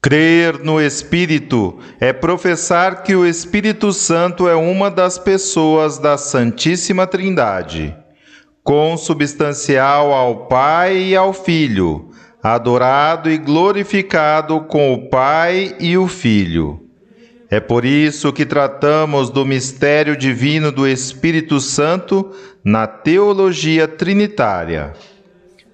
Crer 0.00 0.60
no 0.62 0.80
Espírito 0.80 1.80
é 1.98 2.12
professar 2.12 3.02
que 3.02 3.16
o 3.16 3.26
Espírito 3.26 3.92
Santo 3.92 4.46
é 4.48 4.54
uma 4.54 4.88
das 4.88 5.18
pessoas 5.18 5.98
da 5.98 6.16
Santíssima 6.16 7.04
Trindade, 7.04 7.92
consubstancial 8.62 10.12
ao 10.12 10.46
Pai 10.46 10.96
e 10.96 11.16
ao 11.16 11.32
Filho, 11.32 12.10
adorado 12.40 13.28
e 13.28 13.36
glorificado 13.36 14.60
com 14.60 14.94
o 14.94 15.10
Pai 15.10 15.74
e 15.80 15.98
o 15.98 16.06
Filho. 16.06 16.87
É 17.50 17.60
por 17.60 17.84
isso 17.84 18.30
que 18.32 18.44
tratamos 18.44 19.30
do 19.30 19.44
mistério 19.46 20.14
divino 20.14 20.70
do 20.70 20.86
Espírito 20.86 21.60
Santo 21.60 22.30
na 22.62 22.86
teologia 22.86 23.88
trinitária. 23.88 24.92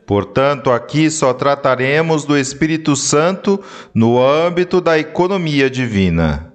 Portanto, 0.06 0.70
aqui 0.70 1.10
só 1.10 1.32
trataremos 1.32 2.24
do 2.24 2.38
Espírito 2.38 2.94
Santo 2.94 3.60
no 3.92 4.22
âmbito 4.22 4.80
da 4.80 4.98
economia 4.98 5.68
divina. 5.68 6.52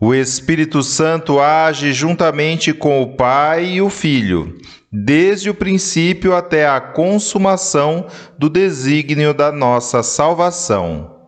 O 0.00 0.14
Espírito 0.14 0.82
Santo 0.82 1.38
age 1.38 1.92
juntamente 1.92 2.72
com 2.72 3.02
o 3.02 3.14
Pai 3.14 3.74
e 3.74 3.82
o 3.82 3.90
Filho, 3.90 4.56
desde 4.90 5.50
o 5.50 5.54
princípio 5.54 6.34
até 6.34 6.66
a 6.66 6.80
consumação 6.80 8.06
do 8.38 8.48
desígnio 8.48 9.34
da 9.34 9.52
nossa 9.52 10.02
salvação. 10.02 11.21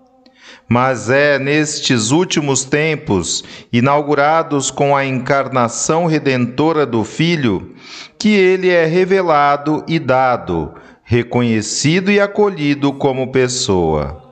Mas 0.69 1.11
é 1.11 1.39
nestes 1.39 2.11
últimos 2.11 2.65
tempos, 2.65 3.45
inaugurados 3.73 4.71
com 4.71 4.97
a 4.97 5.05
encarnação 5.05 6.07
redentora 6.07 6.87
do 6.87 7.05
Filho, 7.05 7.75
que 8.19 8.31
ele 8.31 8.71
é 8.71 8.87
revelado 8.87 9.85
e 9.87 9.99
dado, 9.99 10.75
reconhecido 11.03 12.11
e 12.11 12.19
acolhido 12.19 12.93
como 12.95 13.31
pessoa. 13.31 14.23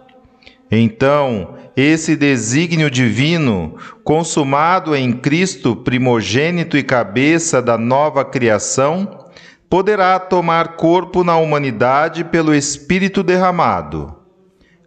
Então, 0.70 1.54
esse 1.76 2.16
desígnio 2.16 2.90
divino, 2.90 3.76
consumado 4.02 4.96
em 4.96 5.12
Cristo, 5.12 5.76
primogênito 5.76 6.78
e 6.78 6.82
cabeça 6.82 7.60
da 7.60 7.76
nova 7.76 8.24
criação, 8.24 9.26
poderá 9.68 10.18
tomar 10.18 10.76
corpo 10.76 11.22
na 11.24 11.36
humanidade 11.36 12.24
pelo 12.24 12.54
Espírito 12.54 13.22
derramado. 13.22 14.14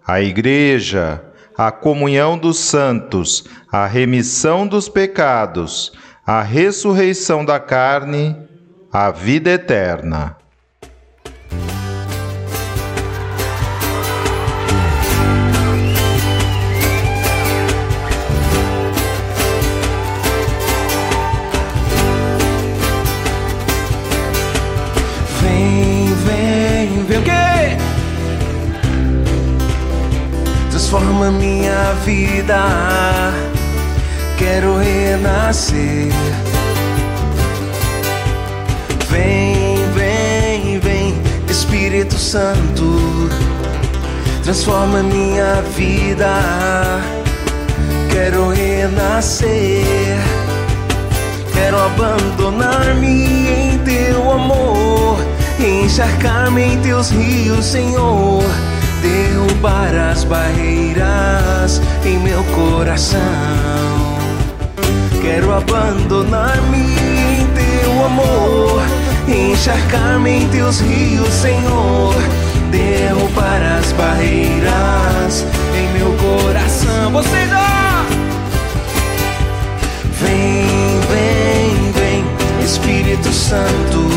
A 0.06 0.22
Igreja, 0.22 1.24
a 1.58 1.72
comunhão 1.72 2.38
dos 2.38 2.60
santos, 2.60 3.46
a 3.72 3.86
remissão 3.86 4.68
dos 4.68 4.90
pecados, 4.90 5.94
a 6.26 6.42
ressurreição 6.42 7.46
da 7.46 7.60
carne, 7.60 8.36
a 8.92 9.12
vida 9.12 9.52
eterna. 9.52 10.38
Vida. 32.06 33.34
Quero 34.38 34.78
renascer. 34.78 36.14
Vem, 39.10 39.76
vem, 39.96 40.80
vem, 40.80 41.22
Espírito 41.50 42.16
Santo. 42.16 43.30
Transforma 44.44 45.02
minha 45.02 45.64
vida. 45.76 46.30
Quero 48.12 48.50
renascer. 48.50 49.84
Quero 51.54 51.78
abandonar-me 51.80 53.48
em 53.48 53.78
teu 53.80 54.32
amor, 54.32 55.18
encharcar-me 55.58 56.62
em 56.62 56.78
teus 56.82 57.10
rios, 57.10 57.66
Senhor. 57.66 58.44
Derrubar 59.06 59.94
as 60.12 60.24
barreiras 60.24 61.80
em 62.04 62.18
meu 62.18 62.44
coração. 62.56 63.20
Quero 65.22 65.54
abandonar-me 65.54 66.78
em 66.78 67.48
teu 67.54 68.04
amor, 68.04 68.82
encharcar-me 69.28 70.32
em 70.32 70.50
teus 70.50 70.80
rios, 70.80 71.32
Senhor. 71.32 72.16
Derrubar 72.72 73.62
as 73.78 73.92
barreiras 73.92 75.46
em 75.78 76.00
meu 76.00 76.12
coração. 76.18 77.12
Você 77.12 77.46
dá! 77.46 78.04
Vem, 80.20 81.00
vem, 81.12 81.92
vem, 81.92 82.66
Espírito 82.66 83.32
Santo, 83.32 84.10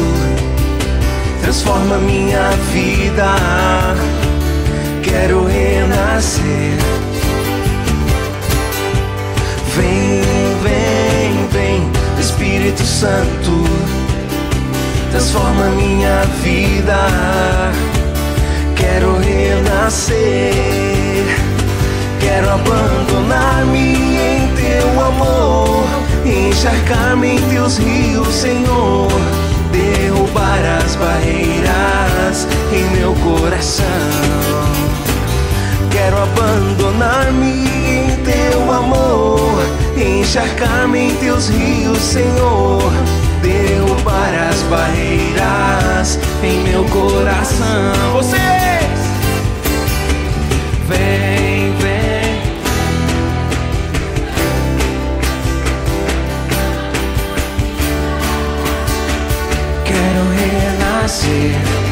transforma 1.42 1.98
minha 1.98 2.48
vida. 2.72 3.36
Quero 5.08 5.46
renascer. 5.46 6.76
Vem, 9.74 10.22
vem, 10.62 11.48
vem, 11.50 11.90
Espírito 12.20 12.82
Santo, 12.82 13.64
transforma 15.10 15.70
minha 15.70 16.22
vida. 16.42 16.96
Quero 18.76 19.18
renascer. 19.18 20.48
Quero 22.20 22.50
abandonar-me 22.50 24.16
em 24.16 24.48
teu 24.54 25.00
amor, 25.00 25.84
encharcar-me 26.24 27.36
em 27.36 27.40
teus 27.48 27.78
rios, 27.78 28.34
Senhor. 28.34 29.08
Derrubar 29.72 30.82
as 30.84 30.96
barreiras 30.96 32.46
em 32.72 32.84
meu 32.98 33.14
coração. 33.14 34.87
Quero 35.90 36.16
abandonar-me 36.22 37.66
em 37.88 38.16
teu 38.24 38.72
amor, 38.72 39.62
encharcar-me 39.96 41.10
em 41.10 41.14
teus 41.16 41.48
rios, 41.48 41.98
Senhor. 41.98 42.82
Derrubar 43.42 44.48
as 44.50 44.62
barreiras 44.62 46.18
em 46.42 46.62
meu 46.64 46.84
coração. 46.84 48.12
Vocês! 48.14 48.68
Vem, 50.88 51.72
vem. 51.76 52.42
Quero 59.84 60.22
renascer. 60.36 61.87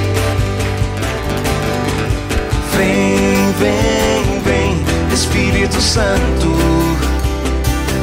Espírito 5.77 5.81
Santo, 5.81 6.57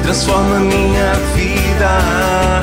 transforma 0.03 0.59
minha 0.59 1.13
vida. 1.36 2.62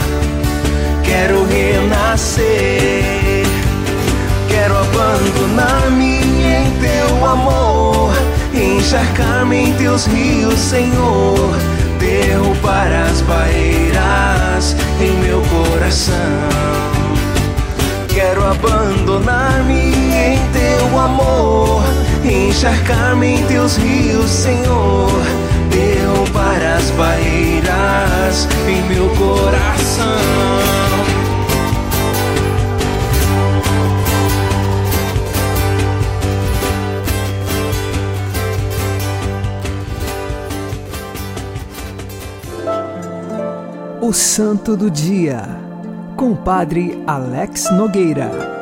Quero 1.02 1.44
renascer. 1.46 3.44
Quero 4.48 4.76
abandonar-me 4.78 6.20
em 6.44 6.70
teu 6.80 7.26
amor, 7.26 8.12
encharcar-me 8.54 9.70
em 9.70 9.72
teus 9.74 10.06
rios, 10.06 10.58
Senhor. 10.58 11.56
Derrubar 11.98 12.90
as 13.10 13.20
barreiras 13.22 14.76
em 15.00 15.12
meu 15.20 15.42
coração. 15.42 16.14
Quero 18.08 18.44
abandonar-me 18.46 19.92
em 20.14 20.38
teu 20.52 20.98
amor, 20.98 21.82
encharcar-me 22.30 23.26
em 23.26 23.46
teus 23.46 23.76
rios, 23.76 24.30
Senhor. 24.30 25.10
Derrubar 25.70 26.76
as 26.76 26.90
barreiras 26.92 28.48
em 28.68 28.82
meu 28.88 29.08
coração. 29.16 30.20
O 44.00 44.12
Santo 44.12 44.76
do 44.76 44.90
Dia, 44.90 45.42
com 46.16 46.32
o 46.32 46.36
Padre 46.36 47.00
Alex 47.06 47.70
Nogueira. 47.70 48.59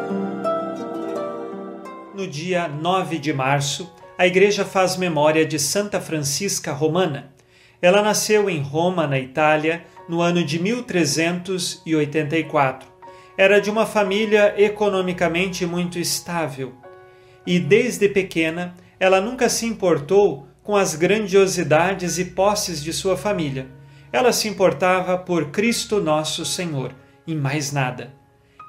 Dia 2.49 2.67
9 2.67 3.19
de 3.19 3.31
março, 3.31 3.93
a 4.17 4.27
Igreja 4.27 4.65
faz 4.65 4.97
memória 4.97 5.45
de 5.45 5.59
Santa 5.59 6.01
Francisca 6.01 6.73
Romana. 6.73 7.31
Ela 7.83 8.01
nasceu 8.01 8.49
em 8.49 8.63
Roma, 8.63 9.07
na 9.07 9.19
Itália, 9.19 9.85
no 10.09 10.23
ano 10.23 10.43
de 10.43 10.59
1384. 10.59 12.89
Era 13.37 13.61
de 13.61 13.69
uma 13.69 13.85
família 13.85 14.55
economicamente 14.57 15.67
muito 15.67 15.99
estável 15.99 16.73
e, 17.47 17.61
desde 17.61 18.09
pequena, 18.09 18.75
ela 18.99 19.21
nunca 19.21 19.51
se 19.51 19.67
importou 19.67 20.49
com 20.63 20.75
as 20.75 20.95
grandiosidades 20.95 22.19
e 22.19 22.25
posses 22.25 22.83
de 22.83 22.95
sua 22.95 23.15
família. 23.15 23.67
Ela 24.11 24.33
se 24.33 24.49
importava 24.49 25.19
por 25.19 25.51
Cristo 25.51 26.01
Nosso 26.01 26.47
Senhor 26.47 26.95
e 27.27 27.35
mais 27.35 27.73
nada. 27.73 28.15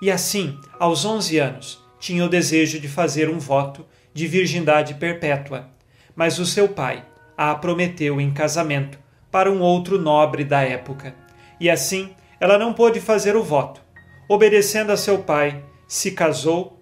E 0.01 0.11
assim, 0.11 0.59
aos 0.77 1.05
11 1.05 1.37
anos, 1.37 1.78
tinha 1.99 2.25
o 2.25 2.29
desejo 2.29 2.79
de 2.79 2.87
fazer 2.87 3.29
um 3.29 3.37
voto 3.37 3.85
de 4.13 4.27
virgindade 4.27 4.95
perpétua, 4.95 5.69
mas 6.15 6.39
o 6.39 6.45
seu 6.45 6.67
pai 6.69 7.05
a 7.37 7.53
prometeu 7.55 8.19
em 8.19 8.31
casamento 8.31 8.99
para 9.31 9.51
um 9.51 9.61
outro 9.61 9.99
nobre 9.99 10.43
da 10.43 10.61
época. 10.61 11.15
E 11.59 11.69
assim, 11.69 12.11
ela 12.39 12.57
não 12.57 12.73
pôde 12.73 12.99
fazer 12.99 13.35
o 13.35 13.43
voto. 13.43 13.81
Obedecendo 14.27 14.91
a 14.91 14.97
seu 14.97 15.19
pai, 15.19 15.63
se 15.87 16.11
casou, 16.11 16.79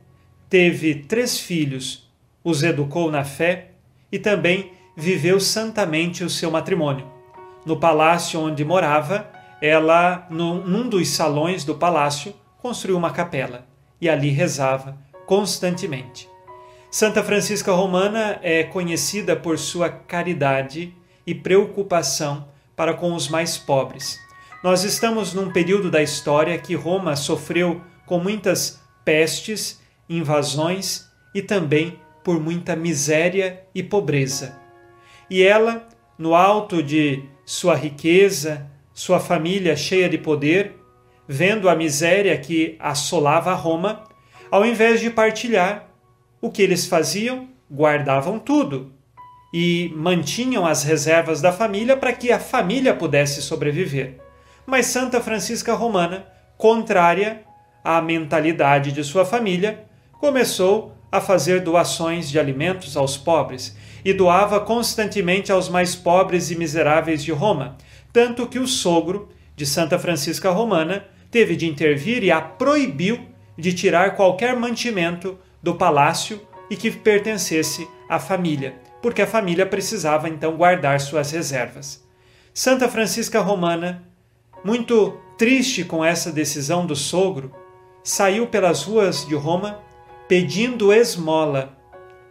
teve 0.49 0.95
três 0.95 1.39
filhos, 1.39 2.09
os 2.43 2.63
educou 2.63 3.11
na 3.11 3.23
fé 3.23 3.71
e 4.11 4.17
também 4.17 4.71
viveu 4.95 5.39
santamente 5.39 6.23
o 6.23 6.29
seu 6.29 6.49
matrimônio. 6.49 7.05
No 7.65 7.77
palácio 7.77 8.39
onde 8.39 8.63
morava, 8.63 9.29
ela, 9.61 10.25
num, 10.29 10.87
dos 10.87 11.09
salões 11.09 11.63
do 11.63 11.75
palácio, 11.75 12.33
construiu 12.57 12.97
uma 12.97 13.11
capela 13.11 13.65
e 13.99 14.09
ali 14.09 14.29
rezava 14.29 14.97
constantemente. 15.27 16.27
Santa 16.89 17.21
Francisca 17.21 17.71
Romana 17.73 18.39
é 18.41 18.63
conhecida 18.63 19.35
por 19.35 19.59
sua 19.59 19.89
caridade 19.89 20.95
e 21.27 21.35
preocupação 21.35 22.47
para 22.75 22.93
com 22.93 23.13
os 23.13 23.27
mais 23.27 23.57
pobres. 23.57 24.17
Nós 24.63 24.83
estamos 24.83 25.33
num 25.33 25.51
período 25.51 25.91
da 25.91 26.01
história 26.01 26.57
que 26.57 26.73
Roma 26.73 27.15
sofreu 27.15 27.81
com 28.05 28.17
muitas 28.17 28.81
pestes, 29.03 29.81
invasões 30.09 31.05
e 31.35 31.41
também 31.41 31.99
por 32.23 32.39
muita 32.39 32.75
miséria 32.75 33.63
e 33.75 33.83
pobreza. 33.83 34.57
E 35.29 35.43
ela, 35.43 35.87
no 36.17 36.33
alto 36.33 36.81
de 36.81 37.23
sua 37.45 37.75
riqueza, 37.75 38.65
sua 38.93 39.19
família 39.19 39.75
cheia 39.75 40.09
de 40.09 40.17
poder, 40.17 40.75
vendo 41.27 41.69
a 41.69 41.75
miséria 41.75 42.37
que 42.37 42.77
assolava 42.79 43.53
Roma, 43.53 44.06
ao 44.51 44.65
invés 44.65 44.99
de 44.99 45.09
partilhar, 45.09 45.87
o 46.41 46.49
que 46.49 46.61
eles 46.61 46.85
faziam? 46.85 47.47
Guardavam 47.69 48.39
tudo 48.39 48.93
e 49.53 49.91
mantinham 49.95 50.65
as 50.65 50.83
reservas 50.83 51.41
da 51.41 51.51
família 51.51 51.97
para 51.97 52.13
que 52.13 52.31
a 52.31 52.39
família 52.39 52.93
pudesse 52.93 53.41
sobreviver. 53.41 54.19
Mas 54.65 54.87
Santa 54.87 55.21
Francisca 55.21 55.73
Romana, 55.73 56.27
contrária 56.57 57.43
à 57.83 58.01
mentalidade 58.01 58.91
de 58.91 59.03
sua 59.03 59.25
família, 59.25 59.85
começou 60.19 60.93
a 61.11 61.21
fazer 61.21 61.61
doações 61.61 62.29
de 62.29 62.37
alimentos 62.37 62.97
aos 62.97 63.17
pobres 63.17 63.75
e 64.03 64.13
doava 64.13 64.59
constantemente 64.59 65.51
aos 65.51 65.69
mais 65.69 65.95
pobres 65.95 66.51
e 66.51 66.55
miseráveis 66.55 67.23
de 67.23 67.31
Roma, 67.31 67.77
tanto 68.11 68.47
que 68.47 68.59
o 68.59 68.67
sogro 68.67 69.29
de 69.55 69.65
Santa 69.65 69.97
Francisca 69.97 70.51
Romana 70.51 71.05
teve 71.31 71.55
de 71.55 71.67
intervir 71.67 72.23
e 72.23 72.31
a 72.31 72.41
proibiu 72.41 73.19
de 73.57 73.73
tirar 73.73 74.15
qualquer 74.15 74.55
mantimento 74.55 75.37
do 75.61 75.75
palácio 75.75 76.39
e 76.69 76.75
que 76.75 76.91
pertencesse 76.91 77.87
à 78.09 78.19
família, 78.19 78.75
porque 79.01 79.21
a 79.21 79.27
família 79.27 79.65
precisava 79.65 80.29
então 80.29 80.55
guardar 80.55 80.99
suas 80.99 81.31
reservas. 81.31 82.05
Santa 82.53 82.87
Francisca 82.87 83.39
Romana, 83.39 84.03
muito 84.63 85.19
triste 85.37 85.83
com 85.83 86.03
essa 86.03 86.31
decisão 86.31 86.85
do 86.85 86.95
sogro, 86.95 87.53
saiu 88.03 88.47
pelas 88.47 88.83
ruas 88.83 89.25
de 89.25 89.35
Roma 89.35 89.79
pedindo 90.27 90.91
esmola 90.91 91.77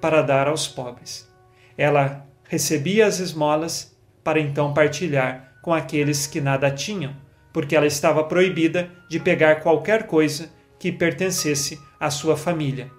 para 0.01 0.23
dar 0.23 0.49
aos 0.49 0.69
pobres. 0.69 1.29
Ela 1.77 2.27
recebia 2.49 3.07
as 3.07 3.19
esmolas 3.19 3.97
para 4.23 4.41
então 4.41 4.75
partilhar 4.75 5.53
com 5.62 5.73
aqueles 5.73 6.27
que 6.27 6.41
nada 6.41 6.71
tinham, 6.71 7.15
porque 7.53 7.75
ela 7.75 7.87
estava 7.87 8.23
proibida 8.25 8.91
de 9.09 9.19
pegar 9.19 9.57
qualquer 9.57 10.07
coisa 10.07 10.51
que 10.87 10.92
pertencesse 10.92 11.81
à 11.99 12.11
sua 12.11 12.37
família. 12.37 12.92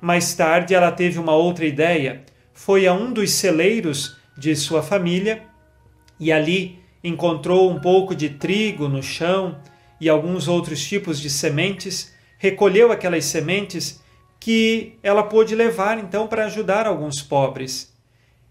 Mais 0.00 0.32
tarde, 0.32 0.74
ela 0.74 0.90
teve 0.90 1.18
uma 1.18 1.34
outra 1.34 1.66
ideia. 1.66 2.24
Foi 2.54 2.86
a 2.86 2.94
um 2.94 3.12
dos 3.12 3.32
celeiros 3.32 4.16
de 4.38 4.56
sua 4.56 4.82
família 4.82 5.42
e 6.18 6.32
ali 6.32 6.78
encontrou 7.04 7.70
um 7.70 7.78
pouco 7.78 8.14
de 8.14 8.30
trigo 8.30 8.88
no 8.88 9.02
chão 9.02 9.60
e 10.00 10.08
alguns 10.08 10.48
outros 10.48 10.82
tipos 10.82 11.20
de 11.20 11.28
sementes. 11.28 12.14
Recolheu 12.38 12.90
aquelas 12.90 13.26
sementes 13.26 14.02
que 14.38 14.94
ela 15.02 15.22
pôde 15.22 15.54
levar 15.54 15.98
então 15.98 16.26
para 16.26 16.46
ajudar 16.46 16.86
alguns 16.86 17.20
pobres. 17.20 17.94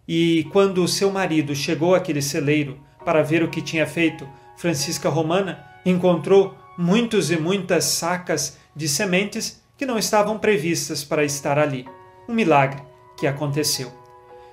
E 0.07 0.45
quando 0.51 0.87
seu 0.87 1.09
marido 1.09 1.55
chegou 1.55 1.95
àquele 1.95 2.21
celeiro 2.21 2.79
para 3.03 3.23
ver 3.23 3.41
o 3.41 3.49
que 3.49 3.63
tinha 3.63 3.87
feito 3.87 4.29
Francisca 4.57 5.09
Romana, 5.09 5.65
encontrou 5.83 6.55
muitos 6.81 7.29
e 7.29 7.35
muitas 7.35 7.83
sacas 7.83 8.57
de 8.73 8.87
sementes 8.87 9.61
que 9.77 9.85
não 9.85 9.99
estavam 9.99 10.39
previstas 10.39 11.03
para 11.03 11.25
estar 11.25 11.59
ali. 11.59 11.85
Um 12.25 12.33
milagre 12.33 12.81
que 13.17 13.27
aconteceu. 13.27 13.91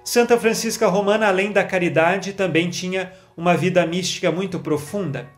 Santa 0.02 0.36
Francisca 0.36 0.88
Romana, 0.88 1.28
além 1.28 1.52
da 1.52 1.62
caridade, 1.62 2.32
também 2.32 2.68
tinha 2.68 3.12
uma 3.36 3.56
vida 3.56 3.86
mística 3.86 4.32
muito 4.32 4.58
profunda. 4.58 5.28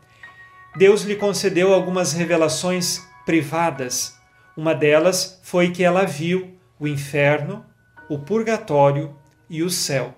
Deus 0.77 1.03
lhe 1.03 1.15
concedeu 1.15 1.75
algumas 1.75 2.11
revelações 2.13 3.03
privadas. 3.23 4.15
Uma 4.57 4.73
delas 4.73 5.39
foi 5.43 5.69
que 5.69 5.83
ela 5.83 6.05
viu 6.05 6.57
o 6.79 6.87
inferno, 6.87 7.63
o 8.09 8.17
purgatório 8.17 9.15
e 9.47 9.61
o 9.61 9.69
céu. 9.69 10.15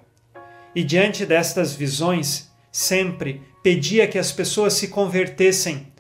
E 0.74 0.86
diante 0.86 1.26
destas 1.26 1.74
visões, 1.76 2.50
sempre 2.72 3.42
pedia 3.62 4.08
que 4.08 4.18
as 4.18 4.32
pessoas 4.32 4.72
se 4.74 4.88
convertessem, 4.88 5.91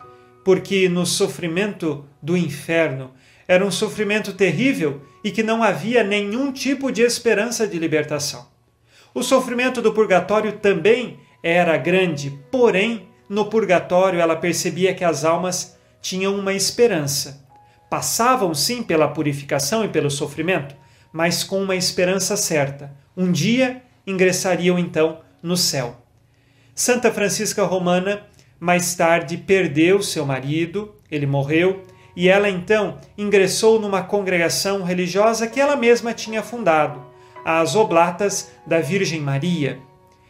porque 0.43 0.89
no 0.89 1.05
sofrimento 1.05 2.05
do 2.21 2.35
inferno 2.35 3.11
era 3.47 3.65
um 3.65 3.71
sofrimento 3.71 4.33
terrível 4.33 5.01
e 5.23 5.31
que 5.31 5.43
não 5.43 5.61
havia 5.61 6.03
nenhum 6.03 6.51
tipo 6.51 6.91
de 6.91 7.01
esperança 7.01 7.67
de 7.67 7.77
libertação. 7.77 8.47
O 9.13 9.21
sofrimento 9.21 9.81
do 9.81 9.93
purgatório 9.93 10.53
também 10.53 11.19
era 11.43 11.75
grande, 11.77 12.39
porém, 12.49 13.09
no 13.27 13.45
purgatório 13.45 14.19
ela 14.19 14.35
percebia 14.35 14.93
que 14.93 15.03
as 15.03 15.25
almas 15.25 15.77
tinham 16.01 16.35
uma 16.35 16.53
esperança. 16.53 17.45
Passavam 17.89 18.53
sim 18.53 18.81
pela 18.81 19.07
purificação 19.09 19.83
e 19.83 19.89
pelo 19.89 20.09
sofrimento, 20.09 20.75
mas 21.11 21.43
com 21.43 21.61
uma 21.61 21.75
esperança 21.75 22.37
certa. 22.37 22.95
Um 23.17 23.31
dia 23.31 23.81
ingressariam 24.07 24.79
então 24.79 25.19
no 25.43 25.57
céu. 25.57 26.01
Santa 26.73 27.11
Francisca 27.11 27.63
Romana 27.63 28.25
mais 28.61 28.93
tarde 28.93 29.37
perdeu 29.37 30.03
seu 30.03 30.23
marido, 30.23 30.93
ele 31.09 31.25
morreu, 31.25 31.81
e 32.15 32.29
ela 32.29 32.47
então 32.47 32.99
ingressou 33.17 33.79
numa 33.79 34.03
congregação 34.03 34.83
religiosa 34.83 35.47
que 35.47 35.59
ela 35.59 35.75
mesma 35.75 36.13
tinha 36.13 36.43
fundado, 36.43 37.03
as 37.43 37.75
Oblatas 37.75 38.51
da 38.67 38.79
Virgem 38.79 39.19
Maria, 39.19 39.79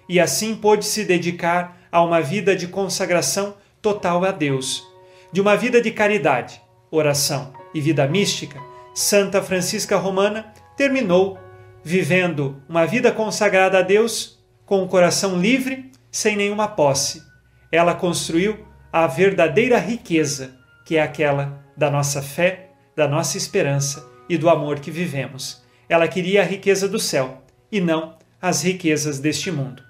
e 0.08 0.18
assim 0.18 0.56
pôde 0.56 0.86
se 0.86 1.04
dedicar 1.04 1.78
a 1.92 2.02
uma 2.02 2.22
vida 2.22 2.56
de 2.56 2.70
consagração 2.70 3.56
total 3.82 4.24
a 4.24 4.32
Deus. 4.32 4.88
De 5.30 5.42
uma 5.42 5.58
vida 5.58 5.82
de 5.82 5.92
caridade, 5.92 6.62
oração 6.90 7.52
e 7.74 7.82
vida 7.82 8.08
mística, 8.08 8.62
Santa 8.94 9.42
Francisca 9.42 9.98
Romana 9.98 10.54
terminou 10.78 11.38
vivendo 11.84 12.64
uma 12.70 12.86
vida 12.86 13.12
consagrada 13.12 13.80
a 13.80 13.82
Deus 13.82 14.42
com 14.66 14.82
o 14.84 14.88
coração 14.88 15.38
livre, 15.38 15.92
sem 16.10 16.38
nenhuma 16.38 16.70
posse. 16.70 17.31
Ela 17.72 17.96
construiu 17.96 18.66
a 18.92 19.08
verdadeira 19.08 19.78
riqueza, 19.80 20.56
que 20.86 20.98
é 20.98 21.02
aquela 21.02 21.64
da 21.78 21.90
nossa 21.90 22.22
fé, 22.22 22.72
da 22.96 23.08
nossa 23.08 23.38
esperança 23.38 24.06
e 24.28 24.38
do 24.38 24.50
amor 24.50 24.80
que 24.80 24.92
vivemos. 24.92 25.64
Ela 25.88 26.08
queria 26.08 26.42
a 26.42 26.46
riqueza 26.46 26.88
do 26.88 27.00
céu 27.00 27.44
e 27.72 27.80
não 27.80 28.18
as 28.42 28.64
riquezas 28.64 29.20
deste 29.20 29.52
mundo. 29.52 29.84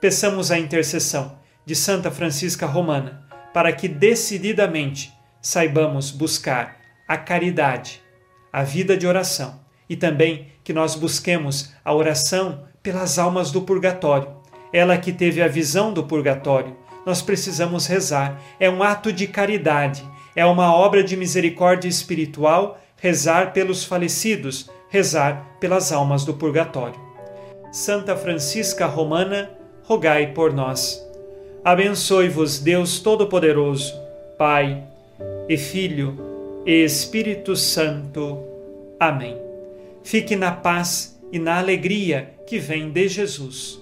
Peçamos 0.00 0.50
a 0.50 0.58
intercessão 0.58 1.38
de 1.64 1.76
Santa 1.76 2.10
Francisca 2.10 2.66
Romana 2.66 3.22
para 3.52 3.72
que 3.72 3.86
decididamente 3.86 5.12
saibamos 5.40 6.10
buscar 6.10 6.76
a 7.06 7.16
caridade, 7.16 8.00
a 8.52 8.62
vida 8.62 8.96
de 8.96 9.06
oração 9.06 9.60
e 9.88 9.96
também 9.96 10.48
que 10.64 10.72
nós 10.72 10.94
busquemos 10.94 11.72
a 11.84 11.92
oração 11.94 12.64
pelas 12.82 13.18
almas 13.18 13.50
do 13.50 13.62
purgatório. 13.62 14.40
Ela 14.72 14.96
que 14.96 15.12
teve 15.12 15.42
a 15.42 15.48
visão 15.48 15.92
do 15.92 16.04
purgatório, 16.04 16.76
nós 17.04 17.22
precisamos 17.22 17.86
rezar. 17.86 18.40
É 18.58 18.68
um 18.70 18.82
ato 18.82 19.12
de 19.12 19.26
caridade, 19.26 20.04
é 20.34 20.44
uma 20.44 20.74
obra 20.74 21.02
de 21.02 21.16
misericórdia 21.16 21.88
espiritual 21.88 22.78
rezar 22.96 23.52
pelos 23.52 23.84
falecidos, 23.84 24.70
rezar 24.88 25.56
pelas 25.58 25.90
almas 25.90 26.24
do 26.24 26.34
purgatório. 26.34 27.00
Santa 27.72 28.14
Francisca 28.14 28.86
Romana, 28.86 29.50
rogai 29.82 30.28
por 30.28 30.52
nós. 30.52 31.04
Abençoe-vos 31.64 32.60
Deus 32.60 33.00
Todo-Poderoso, 33.00 33.92
Pai 34.38 34.84
e 35.48 35.56
Filho 35.56 36.16
e 36.64 36.84
Espírito 36.84 37.56
Santo. 37.56 38.38
Amém. 39.00 39.36
Fique 40.04 40.36
na 40.36 40.52
paz 40.52 41.20
e 41.32 41.38
na 41.38 41.58
alegria 41.58 42.34
que 42.46 42.58
vem 42.58 42.90
de 42.90 43.08
Jesus. 43.08 43.81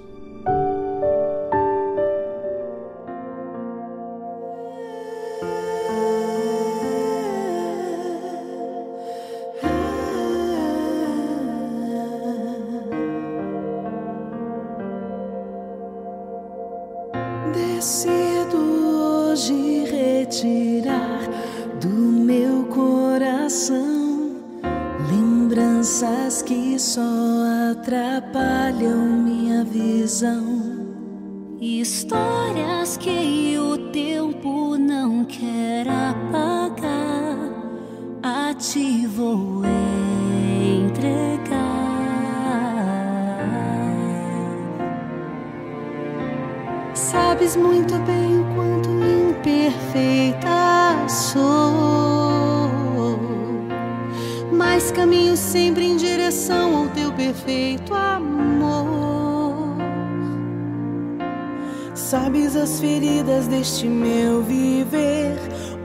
Só 26.90 27.02
atrapalham 27.70 29.06
minha 29.06 29.62
visão. 29.62 30.49
Perfeito 57.40 57.94
amor. 57.94 59.76
Sabes 61.94 62.54
as 62.56 62.80
feridas 62.80 63.46
deste 63.46 63.86
meu 63.86 64.42
viver. 64.42 65.36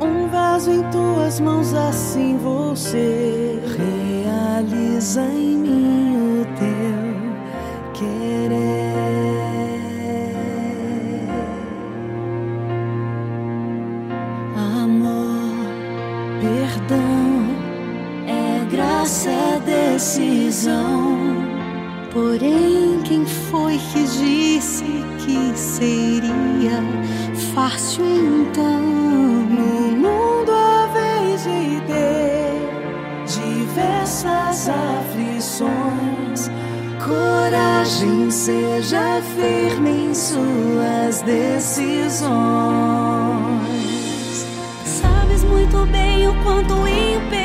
Um 0.02 0.28
vaso 0.28 0.72
em 0.72 0.84
tuas 0.92 1.40
mãos, 1.40 1.74
assim 1.74 2.38
você 2.38 3.60
realiza 3.78 5.22
em 5.22 5.58
mim 5.58 6.42
o 6.42 6.46
teu 6.58 7.06
querer. 7.94 8.96
Amor, 14.84 15.66
perdão, 16.42 17.48
é 18.28 18.66
graça, 18.70 19.30
é 19.30 19.60
decisão. 19.94 21.45
Porém, 22.16 23.02
quem 23.04 23.26
foi 23.26 23.78
que 23.78 24.04
disse 24.08 24.86
que 25.20 25.52
seria 25.54 26.82
fácil 27.54 28.06
então? 28.06 28.80
No 28.80 29.92
mundo 29.98 30.50
a 30.50 30.88
vez 30.94 31.44
de 31.44 31.82
ter 31.86 32.56
diversas 33.28 34.70
aflições, 34.70 36.50
coragem, 37.04 38.32
seja 38.32 39.22
firme 39.36 40.06
em 40.06 40.16
suas 40.16 41.22
decisões. 41.22 42.32
Sabes 44.86 45.44
muito 45.44 45.86
bem 45.88 46.30
o 46.30 46.44
quanto 46.46 46.76
imperfeita 46.88 47.45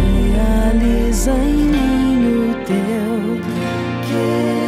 Realiza 0.71 1.33
em 1.33 1.65
mim 1.65 2.49
o 2.49 2.53
teu 2.63 3.41
querer. 4.07 4.60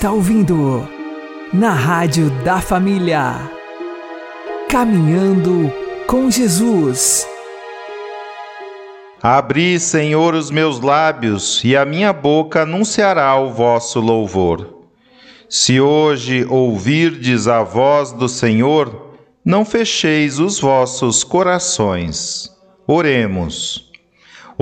Está 0.00 0.12
ouvindo 0.12 0.88
na 1.52 1.74
Rádio 1.74 2.30
da 2.42 2.58
Família. 2.58 3.34
Caminhando 4.66 5.70
com 6.06 6.30
Jesus. 6.30 7.28
Abri, 9.22 9.78
Senhor, 9.78 10.32
os 10.32 10.50
meus 10.50 10.80
lábios, 10.80 11.62
e 11.62 11.76
a 11.76 11.84
minha 11.84 12.14
boca 12.14 12.62
anunciará 12.62 13.36
o 13.36 13.50
vosso 13.50 14.00
louvor. 14.00 14.86
Se 15.50 15.78
hoje 15.78 16.46
ouvirdes 16.48 17.46
a 17.46 17.62
voz 17.62 18.10
do 18.10 18.26
Senhor, 18.26 19.18
não 19.44 19.66
fecheis 19.66 20.38
os 20.38 20.58
vossos 20.58 21.22
corações. 21.22 22.50
Oremos. 22.86 23.89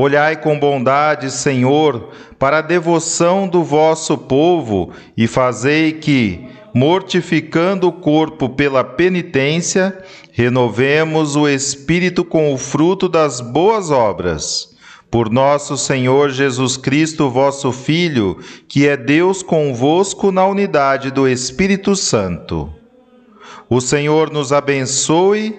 Olhai 0.00 0.36
com 0.36 0.56
bondade, 0.56 1.28
Senhor, 1.28 2.10
para 2.38 2.58
a 2.58 2.62
devoção 2.62 3.48
do 3.48 3.64
vosso 3.64 4.16
povo 4.16 4.92
e 5.16 5.26
fazei 5.26 5.90
que, 5.90 6.46
mortificando 6.72 7.88
o 7.88 7.92
corpo 7.92 8.48
pela 8.48 8.84
penitência, 8.84 9.98
renovemos 10.30 11.34
o 11.34 11.48
espírito 11.48 12.24
com 12.24 12.54
o 12.54 12.56
fruto 12.56 13.08
das 13.08 13.40
boas 13.40 13.90
obras. 13.90 14.72
Por 15.10 15.28
nosso 15.28 15.76
Senhor 15.76 16.30
Jesus 16.30 16.76
Cristo, 16.76 17.28
vosso 17.28 17.72
Filho, 17.72 18.38
que 18.68 18.86
é 18.86 18.96
Deus 18.96 19.42
convosco 19.42 20.30
na 20.30 20.46
unidade 20.46 21.10
do 21.10 21.26
Espírito 21.26 21.96
Santo. 21.96 22.72
O 23.68 23.80
Senhor 23.80 24.30
nos 24.30 24.52
abençoe, 24.52 25.58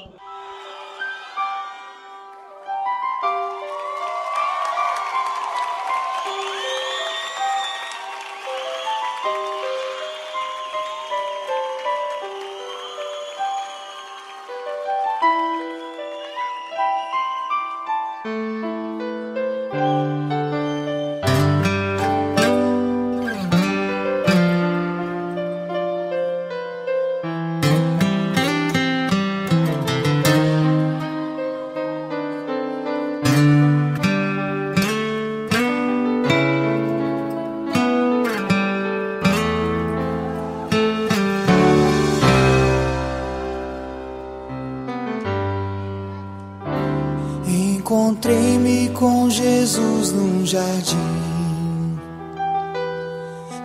Jardim. 50.51 51.97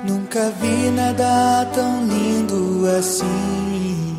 Nunca 0.04 0.52
vi 0.60 0.90
nada 0.92 1.66
tão 1.74 2.06
lindo 2.06 2.86
assim. 2.96 4.14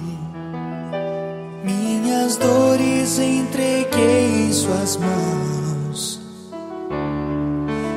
Minhas 1.63 2.36
dores 2.36 3.20
entreguei 3.20 4.47
em 4.49 4.53
Suas 4.53 4.97
mãos. 4.97 6.20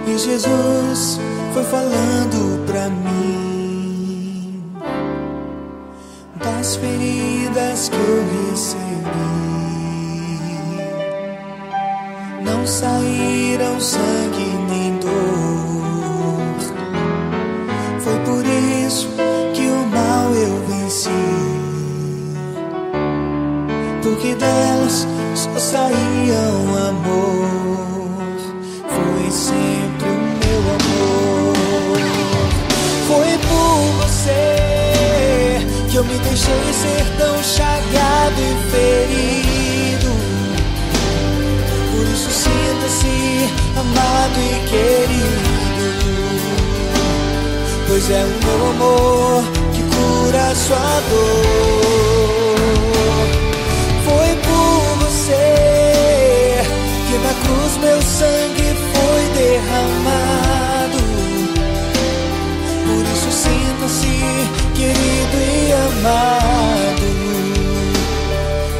E 0.06 0.16
Jesus 0.16 1.18
foi 1.52 1.64
falando 1.64 2.64
pra 2.66 2.88
mim 2.90 4.62
das 6.36 6.76
feridas 6.76 7.88
que 7.88 7.96
eu 7.96 8.24
recebi. 8.50 9.00
Não 12.44 12.64
saíram 12.64 13.80
sangue 13.80 14.29
Pois 48.02 48.12
é 48.12 48.24
o 48.24 48.28
meu 48.46 48.60
amor 48.70 49.44
que 49.74 49.82
cura 49.82 50.54
sua 50.54 51.02
dor. 51.10 52.24
Foi 54.06 54.30
por 54.36 54.80
você 55.04 56.64
que 57.06 57.16
na 57.18 57.34
cruz 57.44 57.72
meu 57.76 58.00
sangue 58.00 58.68
foi 58.94 59.22
derramado. 59.36 61.00
Por 62.86 63.04
isso 63.12 63.30
sinta-se 63.30 64.16
querido 64.74 65.36
e 65.36 65.70
amado. 65.70 67.08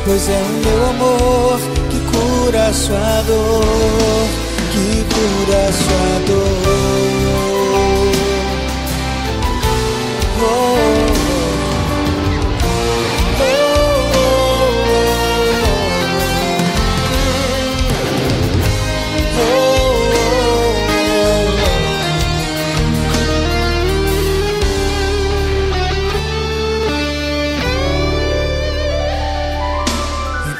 Pois 0.07 0.25
é 0.31 0.41
o 0.41 0.53
meu 0.65 0.81
amor 0.89 1.61
que 1.91 2.01
cura 2.11 2.73
sua 2.73 3.23
dor, 3.27 4.27
que 4.73 5.05
cura 5.15 5.63
sua 5.73 6.09
dor. 6.27 7.30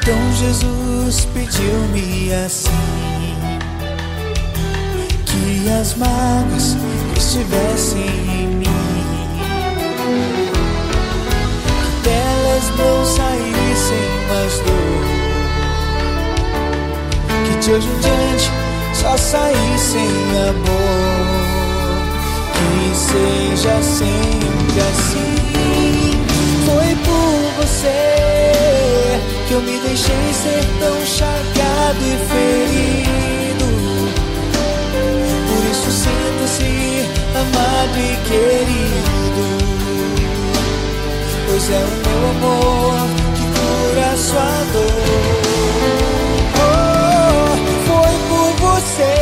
Então 0.03 0.33
Jesus 0.33 1.25
pediu-me 1.33 2.33
assim 2.33 2.69
que 5.25 5.69
as 5.69 5.95
mágoas 5.95 6.75
estivessem 7.17 8.20
não 12.77 13.05
saíssem 13.05 14.07
mais 14.29 14.53
dor 14.59 15.03
que 17.45 17.57
de 17.59 17.71
hoje 17.71 17.87
em 17.87 17.99
diante 17.99 18.51
só 18.93 19.17
saíssem 19.17 20.09
amor 20.49 21.41
que 22.53 22.95
seja 22.95 23.81
sempre 23.81 24.79
assim 24.89 25.41
foi 26.65 26.95
por 27.03 27.65
você 27.65 28.21
que 29.51 29.55
eu 29.55 29.61
me 29.61 29.77
deixei 29.79 30.33
ser 30.33 30.63
tão 30.79 31.05
chagado 31.05 31.99
e 31.99 32.15
ferido. 32.29 33.65
Por 35.49 35.63
isso 35.69 35.91
sinta-se 35.91 37.05
amado 37.35 37.97
e 37.97 38.15
querido. 38.29 39.30
Pois 41.63 41.73
é 41.73 41.77
o 41.77 41.85
meu 42.09 42.21
amor 42.31 42.97
que 43.35 43.45
cura 43.53 44.09
sua 44.17 44.51
dor. 44.73 45.03
Oh, 46.57 47.53
foi 47.85 48.13
por 48.29 48.49
você 48.65 49.13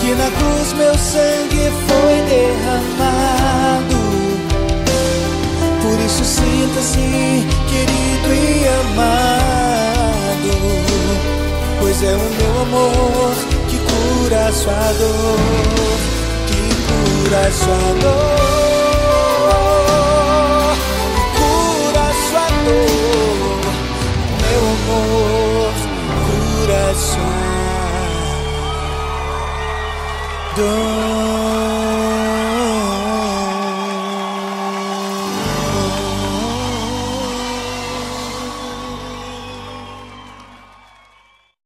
que 0.00 0.10
na 0.14 0.28
cruz 0.30 0.68
meu 0.74 0.94
sangue 0.96 1.64
foi 1.88 2.14
derramado. 2.30 4.02
Por 5.82 5.98
isso 5.98 6.24
sinta-se 6.24 7.44
querido 7.68 8.28
e 8.32 8.68
amado. 8.80 10.54
Pois 11.80 11.98
é 12.04 12.14
o 12.14 12.30
meu 12.38 12.54
amor 12.62 13.34
que 13.68 13.78
cura 13.80 14.52
sua 14.52 14.92
dor, 15.00 15.38
que 16.46 16.62
cura 16.86 17.50
sua 17.50 17.84
dor, 18.00 18.93
Meu 24.40 24.62
amor 24.74 25.74
sua 26.94 27.44
dor. 30.56 31.63